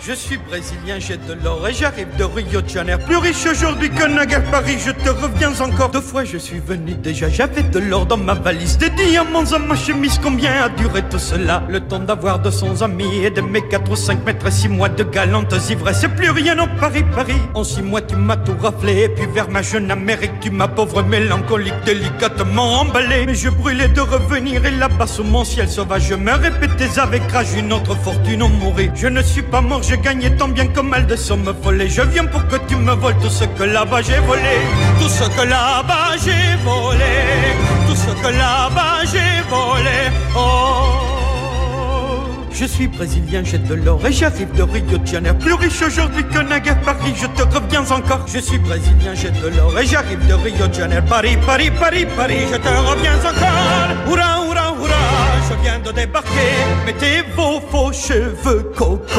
Je 0.05 0.14
suis 0.14 0.36
brésilien, 0.36 0.98
j'ai 0.98 1.16
de 1.16 1.32
l'or 1.44 1.64
et 1.68 1.72
j'arrive 1.72 2.09
de 2.18 2.24
Rio 2.24 2.61
de 2.61 2.68
Janeiro. 2.68 3.00
Plus 3.07 3.18
riche 3.18 3.46
aujourd'hui 3.48 3.88
que 3.88 4.05
naguère 4.05 4.42
Paris, 4.50 4.76
je 4.84 4.90
te 4.90 5.09
reviens 5.11 5.53
encore. 5.61 5.90
Deux 5.90 6.00
fois 6.00 6.24
je 6.24 6.38
suis 6.38 6.59
venu 6.59 6.94
déjà, 6.94 7.28
j'avais 7.28 7.62
de 7.62 7.78
l'or 7.78 8.07
dans 8.07 8.16
ma 8.16 8.34
valise. 8.34 8.78
Des 8.78 8.90
diamants 8.90 9.44
dans 9.44 9.61
ma 9.61 9.76
chemise, 9.76 10.18
combien 10.20 10.64
a 10.64 10.68
duré 10.70 11.03
tout 11.09 11.20
cela? 11.20 11.62
Le 11.68 11.78
temps 11.78 12.00
d'avoir 12.00 12.40
200 12.40 12.82
amis 12.82 13.22
et 13.22 13.30
de 13.30 13.42
mes 13.42 13.62
4 13.62 13.92
ou 13.92 13.94
5 13.94 14.26
mètres 14.26 14.44
et 14.44 14.50
6 14.50 14.70
mois 14.70 14.88
de 14.88 15.05
galantes 15.05 15.55
ivresses. 15.70 16.00
C'est 16.00 16.09
plus 16.09 16.30
rien 16.30 16.59
en 16.59 16.66
Paris, 16.80 17.05
Paris. 17.14 17.40
En 17.55 17.62
6 17.62 17.82
mois 17.82 18.03
tu 18.03 18.16
m'as 18.16 18.38
tout 18.38 18.57
raflé, 18.61 19.03
et 19.03 19.09
puis 19.09 19.26
vers 19.32 19.48
ma 19.50 19.62
jeune 19.62 19.88
Amérique, 19.88 20.40
tu 20.40 20.50
m'as 20.50 20.66
pauvre 20.66 21.05
mélancolique 21.05 21.80
délicatement 21.86 22.80
emballé. 22.80 23.24
Mais 23.26 23.36
je 23.36 23.50
brûlais 23.50 23.86
de 23.86 24.00
revenir 24.00 24.66
et 24.66 24.72
là-bas 24.72 25.07
sous 25.07 25.22
mon 25.22 25.44
ciel 25.44 25.68
sauvage, 25.68 26.09
je 26.09 26.16
me 26.16 26.32
répétais 26.32 26.98
avec 26.98 27.22
rage 27.30 27.55
une 27.57 27.72
autre 27.72 27.94
fortune 27.94 28.42
en 28.42 28.48
mourir. 28.48 28.90
Je 28.96 29.07
ne 29.07 29.22
suis 29.22 29.42
pas 29.42 29.61
mort, 29.61 29.80
j'ai 29.93 29.99
gagné 29.99 30.30
tant 30.36 30.49
bien 30.49 30.66
que 30.68 30.80
mal 30.80 31.07
de 31.07 31.16
sommes 31.16 31.55
volées. 31.62 31.88
Je 31.88 32.01
viens 32.03 32.24
pour 32.24 32.47
que 32.49 32.57
tu 32.66 32.76
me 32.76 32.93
voles 32.93 33.18
tout 33.20 33.28
ce 33.28 33.45
que 33.45 33.64
là-bas 33.64 34.01
j'ai 34.01 34.20
volé. 34.20 34.57
Tout 34.99 35.09
ce 35.09 35.24
que 35.24 35.47
là-bas 35.47 36.12
j'ai 36.24 36.57
volé. 36.64 37.14
Tout 37.86 37.97
ce 37.97 38.12
que 38.22 38.28
là-bas 38.28 39.05
j'ai 39.12 39.34
volé. 39.51 40.01
Oh. 40.34 41.12
Je 42.55 42.64
suis 42.64 42.86
brésilien, 42.86 43.43
j'ai 43.45 43.59
de 43.59 43.74
l'or 43.74 44.01
et 44.07 44.12
j'arrive 44.12 44.53
de 44.55 44.62
Rio 44.62 44.97
de 44.97 45.07
Janeiro. 45.07 45.36
Plus 45.36 45.55
riche 45.55 45.82
aujourd'hui 45.82 46.24
que 46.24 46.38
naguère 46.38 46.80
Paris, 46.80 47.12
je 47.14 47.26
te 47.26 47.43
reviens 47.43 47.84
encore. 47.90 48.24
Je 48.26 48.38
suis 48.38 48.59
brésilien, 48.59 49.14
j'ai 49.14 49.30
de 49.30 49.49
l'or 49.49 49.78
et 49.78 49.86
j'arrive 49.86 50.26
de 50.26 50.34
Rio 50.34 50.68
de 50.68 50.72
Janeiro. 50.72 51.05
Paris, 51.07 51.36
Paris, 51.45 51.70
Paris, 51.70 52.07
Paris, 52.16 52.47
je 52.51 52.57
te 52.57 52.68
reviens 52.68 53.18
encore. 53.18 54.51
Je 55.53 55.62
viens 55.62 55.78
de 55.78 55.92
débarquer. 55.92 56.53
Mettez 56.86 57.22
vos 57.36 57.61
faux 57.70 57.92
cheveux 57.92 58.72
cocottes. 58.76 59.12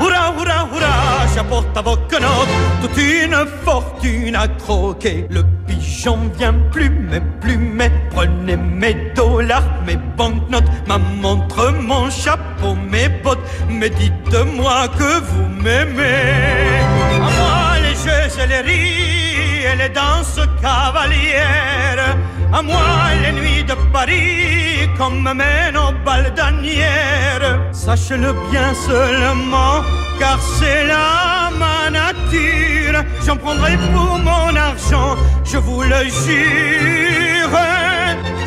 Oura, 0.00 0.32
oura, 0.38 0.68
oura, 0.72 1.26
j'apporte 1.34 1.76
à 1.76 1.82
vos 1.82 1.96
quenottes 2.08 2.48
toute 2.80 2.96
une 2.96 3.36
fortune 3.64 4.36
à 4.36 4.48
croquer. 4.48 5.26
Le 5.30 5.42
pigeon 5.66 6.18
vient 6.36 6.54
plumer, 6.72 7.20
plumer, 7.40 7.90
prenez 8.10 8.56
mes 8.56 9.12
dollars, 9.14 9.68
mes 9.86 9.98
banknotes, 10.16 10.70
ma 10.86 10.98
montre, 10.98 11.72
mon 11.72 12.10
chapeau, 12.10 12.74
mes 12.74 13.08
bottes, 13.08 13.38
mais 13.68 13.90
dites-moi 13.90 14.88
que 14.98 15.20
vous 15.20 15.48
m'aimez. 15.62 16.80
À 17.14 17.30
moi 17.38 17.78
les 17.82 17.94
jeux 17.94 18.42
et 18.42 18.46
les 18.46 18.60
rires 18.60 19.72
et 19.72 19.76
les 19.76 19.88
danses 19.88 20.40
cavalières. 20.60 22.16
À 22.52 22.62
moi 22.62 22.80
les 23.22 23.32
nuits 23.32 23.64
de 23.64 23.74
Paris 23.92 24.88
comme 24.98 25.22
mènent 25.22 25.76
aux 25.76 25.92
balles 26.04 26.32
d'Anières. 26.34 27.60
Sache-le 27.72 28.32
bien 28.50 28.74
seulement, 28.74 29.82
car 30.18 30.38
c'est 30.58 30.86
là 30.86 31.50
ma 31.58 31.90
nature. 31.90 33.04
J'en 33.24 33.36
prendrai 33.36 33.76
pour 33.92 34.18
mon 34.18 34.54
argent, 34.56 35.16
je 35.44 35.58
vous 35.58 35.82
le 35.82 36.02
jure. 36.24 37.58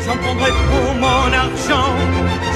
J'en 0.06 0.16
prendrai 0.18 0.50
pour 0.70 0.94
mon 1.04 1.26
argent, 1.44 1.90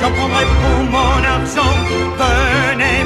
j'en 0.00 0.10
prendrai 0.10 0.44
pour 0.60 0.84
mon 0.96 1.18
argent. 1.36 1.74
Venez, 2.20 3.04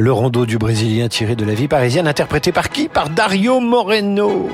Le 0.00 0.12
rondeau 0.12 0.46
du 0.46 0.56
Brésilien 0.56 1.08
tiré 1.08 1.36
de 1.36 1.44
la 1.44 1.52
vie 1.52 1.68
parisienne, 1.68 2.08
interprété 2.08 2.52
par 2.52 2.70
qui? 2.70 2.88
Par 2.88 3.10
Dario 3.10 3.60
Moreno. 3.60 4.48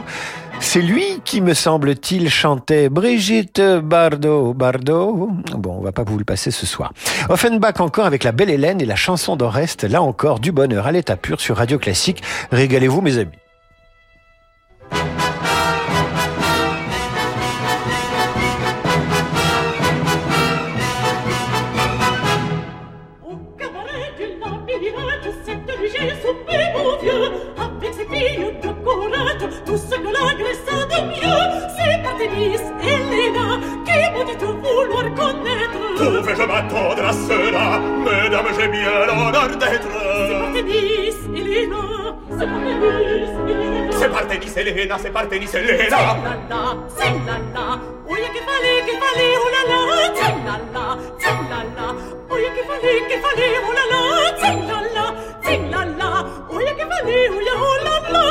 C'est 0.59 0.80
lui 0.80 1.20
qui, 1.24 1.40
me 1.40 1.55
semble-t-il, 1.55 2.28
chantait 2.28 2.88
Brigitte 2.88 3.62
Bardot. 3.62 4.55
Bardot? 4.55 5.30
Bon, 5.57 5.76
on 5.78 5.82
va 5.82 5.92
pas 5.92 6.03
vous 6.03 6.18
le 6.18 6.24
passer 6.24 6.51
ce 6.51 6.66
soir. 6.66 6.92
Offenbach 7.28 7.78
encore 7.78 8.07
avec 8.07 8.24
la 8.24 8.32
belle 8.32 8.51
Hélène 8.51 8.80
et 8.80 8.86
la 8.86 8.97
chanson 8.97 9.36
d'Oreste. 9.36 9.84
Là 9.84 10.03
encore, 10.03 10.40
du 10.40 10.51
bonheur 10.51 10.88
à 10.88 10.90
l'état 10.90 11.16
pur 11.16 11.40
sur 11.40 11.59
Radio 11.59 11.78
Classique. 11.78 12.24
Régalez-vous, 12.51 13.01
mes 13.01 13.18
amis. 13.18 13.30
Partenis 44.77 44.83
Elena, 44.83 44.99
c'est 44.99 45.11
Partenis 45.11 45.47
C'est 45.47 45.61
Elena 45.61 45.89
la 45.89 46.05
la, 46.51 46.77
c'est 46.97 47.05
la 47.05 47.39
la, 47.55 47.81
oui 48.07 48.20
che 48.20 48.41
fallait, 48.45 48.83
che 48.85 48.93
fallait, 49.01 49.37
oh 49.39 49.49
la 49.55 49.62
la, 49.70 49.81
c'est 50.14 50.37
la 50.45 50.57
la, 50.74 50.87
c'est 51.18 51.41
la 51.49 51.61
la, 51.77 51.87
oui 52.31 52.45
che 52.55 52.62
fallait, 52.68 53.01
che 53.09 53.16
fallait, 53.22 53.57
oh 53.66 53.72
la 53.72 53.85
la, 53.91 54.01
c'est 54.37 54.59
la 54.68 54.79
la, 54.95 55.07
c'est 55.43 55.62
la 55.70 55.83
la, 55.97 56.11
oui 56.51 56.64
che 56.77 56.85
fallait, 56.85 57.27
oh 57.31 57.41
ya, 57.41 57.55
oh 57.57 57.79
la 57.85 57.97
la, 58.12 58.24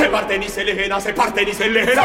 et 0.00 0.04
Léna. 0.04 0.06
C'est 0.06 0.08
Partenis 0.10 0.58
Elena, 0.58 1.00
c'est 1.00 1.12
Partenis 1.12 1.54
C'est 1.54 1.66
Elena 1.66 1.94
la 1.94 2.02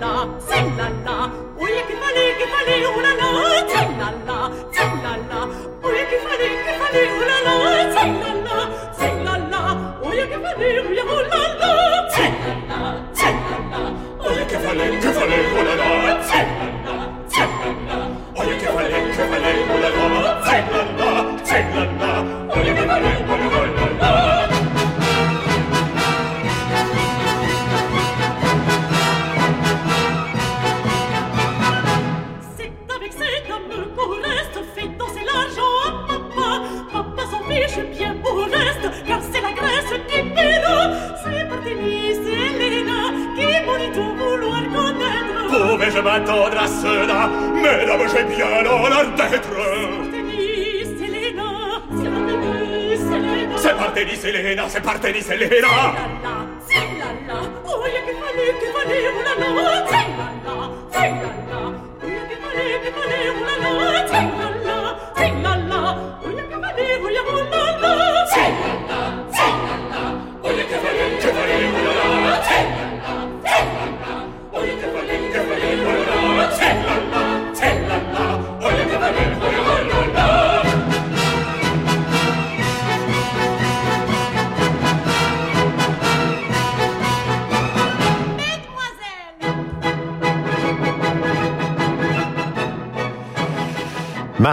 la, 0.00 0.28
c'est 0.48 0.62
la 0.76 0.88
la, 1.04 1.30
oui 1.58 1.70
che 1.88 1.94
fallait, 1.94 2.34
che 2.38 2.46
fallait, 2.48 2.86
oh 2.86 3.00
la 3.00 3.12
la, 3.18 3.28
c'est 3.68 3.90
la 3.98 4.10
la, 4.26 4.38
c'est 4.72 4.94
la 5.02 5.14
la, 5.30 5.40
oui 5.82 6.00
che 6.10 6.18
fallait, 6.18 6.54
che 6.64 6.72
fallait, 6.80 7.08
oh 7.10 7.24
la 7.30 7.38
la, 7.46 7.54
c'est 7.94 8.12
la 8.22 8.32
la, 8.44 8.58
c'est 8.98 9.16
la 9.24 9.34
la, 9.50 9.62
oui 10.02 10.16
che 10.16 10.38
fallait, 10.40 10.80
oui 10.88 10.98
oh 11.02 11.81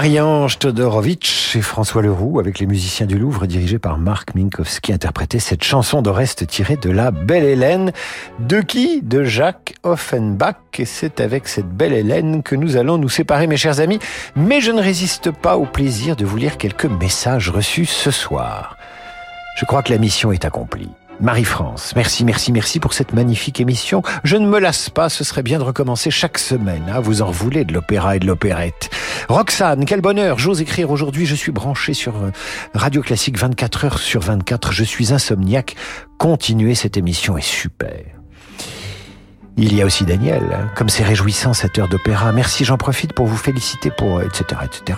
Marie-Ange 0.10 0.58
Todorovitch 0.58 1.56
et 1.56 1.62
François 1.62 2.02
Leroux 2.02 2.40
avec 2.40 2.58
les 2.58 2.66
musiciens 2.66 3.06
du 3.06 3.20
Louvre 3.20 3.46
dirigés 3.46 3.78
par 3.78 4.00
Marc 4.00 4.34
Minkowski 4.34 4.92
interprétaient 4.92 5.38
cette 5.38 5.64
chanson 5.64 6.02
d'Oreste 6.02 6.48
tirée 6.48 6.78
de 6.78 6.90
la 6.90 7.12
Belle 7.12 7.44
Hélène. 7.44 7.92
De 8.40 8.62
qui 8.62 9.04
De 9.04 9.24
Jacques 9.24 9.76
Offenbach. 9.84 10.56
Et 10.80 10.86
c'est 10.86 11.20
avec 11.20 11.48
cette 11.48 11.70
Belle 11.70 11.94
Hélène 11.94 12.42
que 12.42 12.56
nous 12.56 12.76
allons 12.76 12.98
nous 12.98 13.08
séparer 13.08 13.46
mes 13.46 13.56
chers 13.56 13.82
amis. 13.82 14.00
Mais 14.36 14.62
je 14.62 14.72
ne 14.72 14.82
résiste 14.82 15.30
pas 15.30 15.58
au 15.58 15.68
plaisir 15.68 16.16
de 16.16 16.26
vous 16.26 16.38
lire 16.38 16.58
quelques 16.58 16.86
messages 16.86 17.52
reçus 17.52 17.86
ce 17.86 18.10
soir. 18.10 18.78
Je 19.58 19.66
crois 19.66 19.84
que 19.84 19.94
la 19.94 20.00
mission 20.00 20.32
est 20.32 20.44
accomplie. 20.44 20.90
Marie-France, 21.22 21.94
merci, 21.98 22.24
merci, 22.24 22.54
merci 22.54 22.80
pour 22.80 22.94
cette 22.94 23.12
magnifique 23.12 23.60
émission. 23.60 24.02
Je 24.24 24.38
ne 24.38 24.48
me 24.48 24.58
lasse 24.58 24.90
pas, 24.90 25.10
ce 25.10 25.26
serait 25.26 25.44
bien 25.44 25.60
de 25.60 25.64
recommencer 25.64 26.12
chaque 26.12 26.38
semaine. 26.38 26.84
Hein, 26.90 27.02
vous 27.02 27.22
en 27.22 27.30
voulez 27.30 27.66
de 27.66 27.74
l'opéra 27.74 28.16
et 28.16 28.20
de 28.20 28.26
l'opérette. 28.26 28.90
Roxane, 29.28 29.84
quel 29.84 30.00
bonheur, 30.00 30.40
j'ose 30.40 30.62
écrire 30.62 30.92
aujourd'hui, 30.92 31.26
je 31.26 31.36
suis 31.36 31.52
branché 31.52 31.94
sur 31.94 32.16
euh, 32.16 32.32
Radio 32.74 33.02
Classique 33.02 33.38
24 33.38 33.86
heures 33.86 34.00
sur 34.00 34.22
24, 34.22 34.72
je 34.72 34.84
suis 34.86 35.12
insomniaque. 35.12 35.76
Continuez, 36.18 36.74
cette 36.74 36.96
émission 36.96 37.38
est 37.38 37.42
super. 37.42 38.00
Il 39.58 39.76
y 39.76 39.82
a 39.82 39.86
aussi 39.86 40.06
Daniel, 40.06 40.70
comme 40.74 40.88
c'est 40.88 41.04
réjouissant 41.04 41.52
cette 41.52 41.78
heure 41.80 41.90
d'opéra. 41.90 42.32
Merci, 42.32 42.64
j'en 42.64 42.78
profite 42.78 43.12
pour 43.12 43.26
vous 43.26 43.36
féliciter 43.36 43.92
pour 43.92 44.22
etc. 44.22 44.62
etc. 44.64 44.98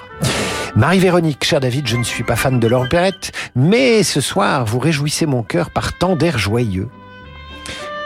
Marie-Véronique, 0.76 1.43
cher 1.43 1.59
David, 1.59 1.86
je 1.88 1.97
ne 1.97 2.03
suis 2.03 2.24
pas 2.24 2.38
fan 2.38 2.59
de 2.59 2.67
l'opérette, 2.67 3.34
mais 3.55 4.03
ce 4.03 4.22
soir, 4.22 4.65
vous 4.65 4.80
réjouissez 4.80 5.26
mon 5.26 5.43
cœur 5.43 5.69
par 5.69 5.97
tant 5.97 6.15
d'air 6.15 6.38
joyeux. 6.38 6.88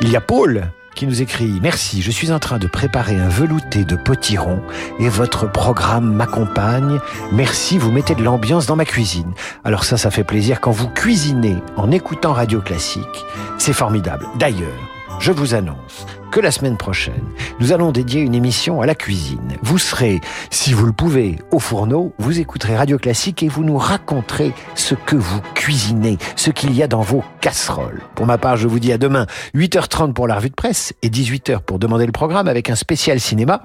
Il 0.01 0.09
y 0.09 0.15
a 0.15 0.21
Paul 0.21 0.71
qui 0.95 1.05
nous 1.05 1.21
écrit 1.21 1.59
Merci, 1.61 2.01
je 2.01 2.09
suis 2.09 2.31
en 2.31 2.39
train 2.39 2.57
de 2.57 2.65
préparer 2.65 3.15
un 3.17 3.29
velouté 3.29 3.85
de 3.85 3.95
potiron 3.95 4.61
et 4.99 5.09
votre 5.09 5.51
programme 5.51 6.11
m'accompagne. 6.15 6.99
Merci, 7.31 7.77
vous 7.77 7.91
mettez 7.91 8.15
de 8.15 8.23
l'ambiance 8.23 8.65
dans 8.65 8.75
ma 8.75 8.85
cuisine. 8.85 9.33
Alors 9.63 9.83
ça, 9.83 9.97
ça 9.97 10.09
fait 10.09 10.23
plaisir 10.23 10.59
quand 10.59 10.71
vous 10.71 10.89
cuisinez 10.89 11.57
en 11.75 11.91
écoutant 11.91 12.33
Radio 12.33 12.61
Classique. 12.61 13.25
C'est 13.59 13.73
formidable. 13.73 14.25
D'ailleurs, 14.39 14.79
je 15.19 15.31
vous 15.31 15.53
annonce 15.53 16.07
que 16.31 16.39
la 16.39 16.51
semaine 16.51 16.77
prochaine, 16.77 17.23
nous 17.59 17.71
allons 17.71 17.91
dédier 17.91 18.21
une 18.21 18.35
émission 18.35 18.81
à 18.81 18.85
la 18.85 18.95
cuisine. 18.95 19.57
Vous 19.61 19.77
serez, 19.77 20.21
si 20.49 20.73
vous 20.73 20.85
le 20.85 20.91
pouvez, 20.91 21.37
au 21.51 21.59
fourneau, 21.59 22.13
vous 22.17 22.39
écouterez 22.39 22.75
Radio 22.75 22.97
Classique 22.97 23.43
et 23.43 23.47
vous 23.47 23.63
nous 23.63 23.77
raconterez 23.77 24.53
ce 24.75 24.95
que 24.95 25.15
vous 25.15 25.41
cuisinez, 25.53 26.17
ce 26.35 26.49
qu'il 26.49 26.73
y 26.73 26.83
a 26.83 26.87
dans 26.87 27.01
vos 27.01 27.23
casseroles. 27.41 28.01
Pour 28.15 28.25
ma 28.25 28.37
part, 28.37 28.57
je 28.57 28.67
vous 28.67 28.79
dis 28.79 28.91
à 28.91 28.97
demain, 28.97 29.27
8h30 29.55 30.13
pour 30.13 30.27
la 30.27 30.35
revue 30.35 30.49
de 30.49 30.55
presse 30.55 30.93
et 31.01 31.09
18h 31.09 31.61
pour 31.61 31.79
demander 31.79 32.05
le 32.05 32.11
programme 32.11 32.47
avec 32.47 32.69
un 32.69 32.75
spécial 32.75 33.19
cinéma. 33.19 33.61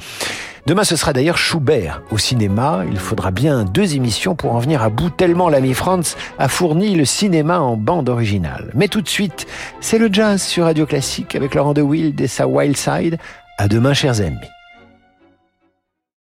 Demain, 0.66 0.84
ce 0.84 0.94
sera 0.94 1.12
d'ailleurs 1.12 1.38
Schubert 1.38 2.02
au 2.10 2.18
cinéma. 2.18 2.82
Il 2.90 2.98
faudra 2.98 3.30
bien 3.30 3.64
deux 3.64 3.96
émissions 3.96 4.34
pour 4.34 4.54
en 4.54 4.58
venir 4.58 4.82
à 4.82 4.90
bout 4.90 5.10
tellement 5.10 5.48
l'ami 5.48 5.72
Franz 5.72 6.16
a 6.38 6.48
fourni 6.48 6.94
le 6.94 7.04
cinéma 7.04 7.60
en 7.60 7.76
bande 7.76 8.08
originale. 8.08 8.70
Mais 8.74 8.88
tout 8.88 9.00
de 9.00 9.08
suite, 9.08 9.46
c'est 9.80 9.98
le 9.98 10.10
jazz 10.12 10.42
sur 10.42 10.64
Radio 10.64 10.84
Classique 10.84 11.34
avec 11.34 11.54
Laurent 11.54 11.72
de 11.72 11.82
Wild 11.82 12.20
et 12.20 12.28
sa 12.28 12.46
Wild 12.50 12.76
Side. 12.76 13.18
À 13.58 13.68
demain, 13.68 13.94
chers 13.94 14.20
amis. 14.20 14.38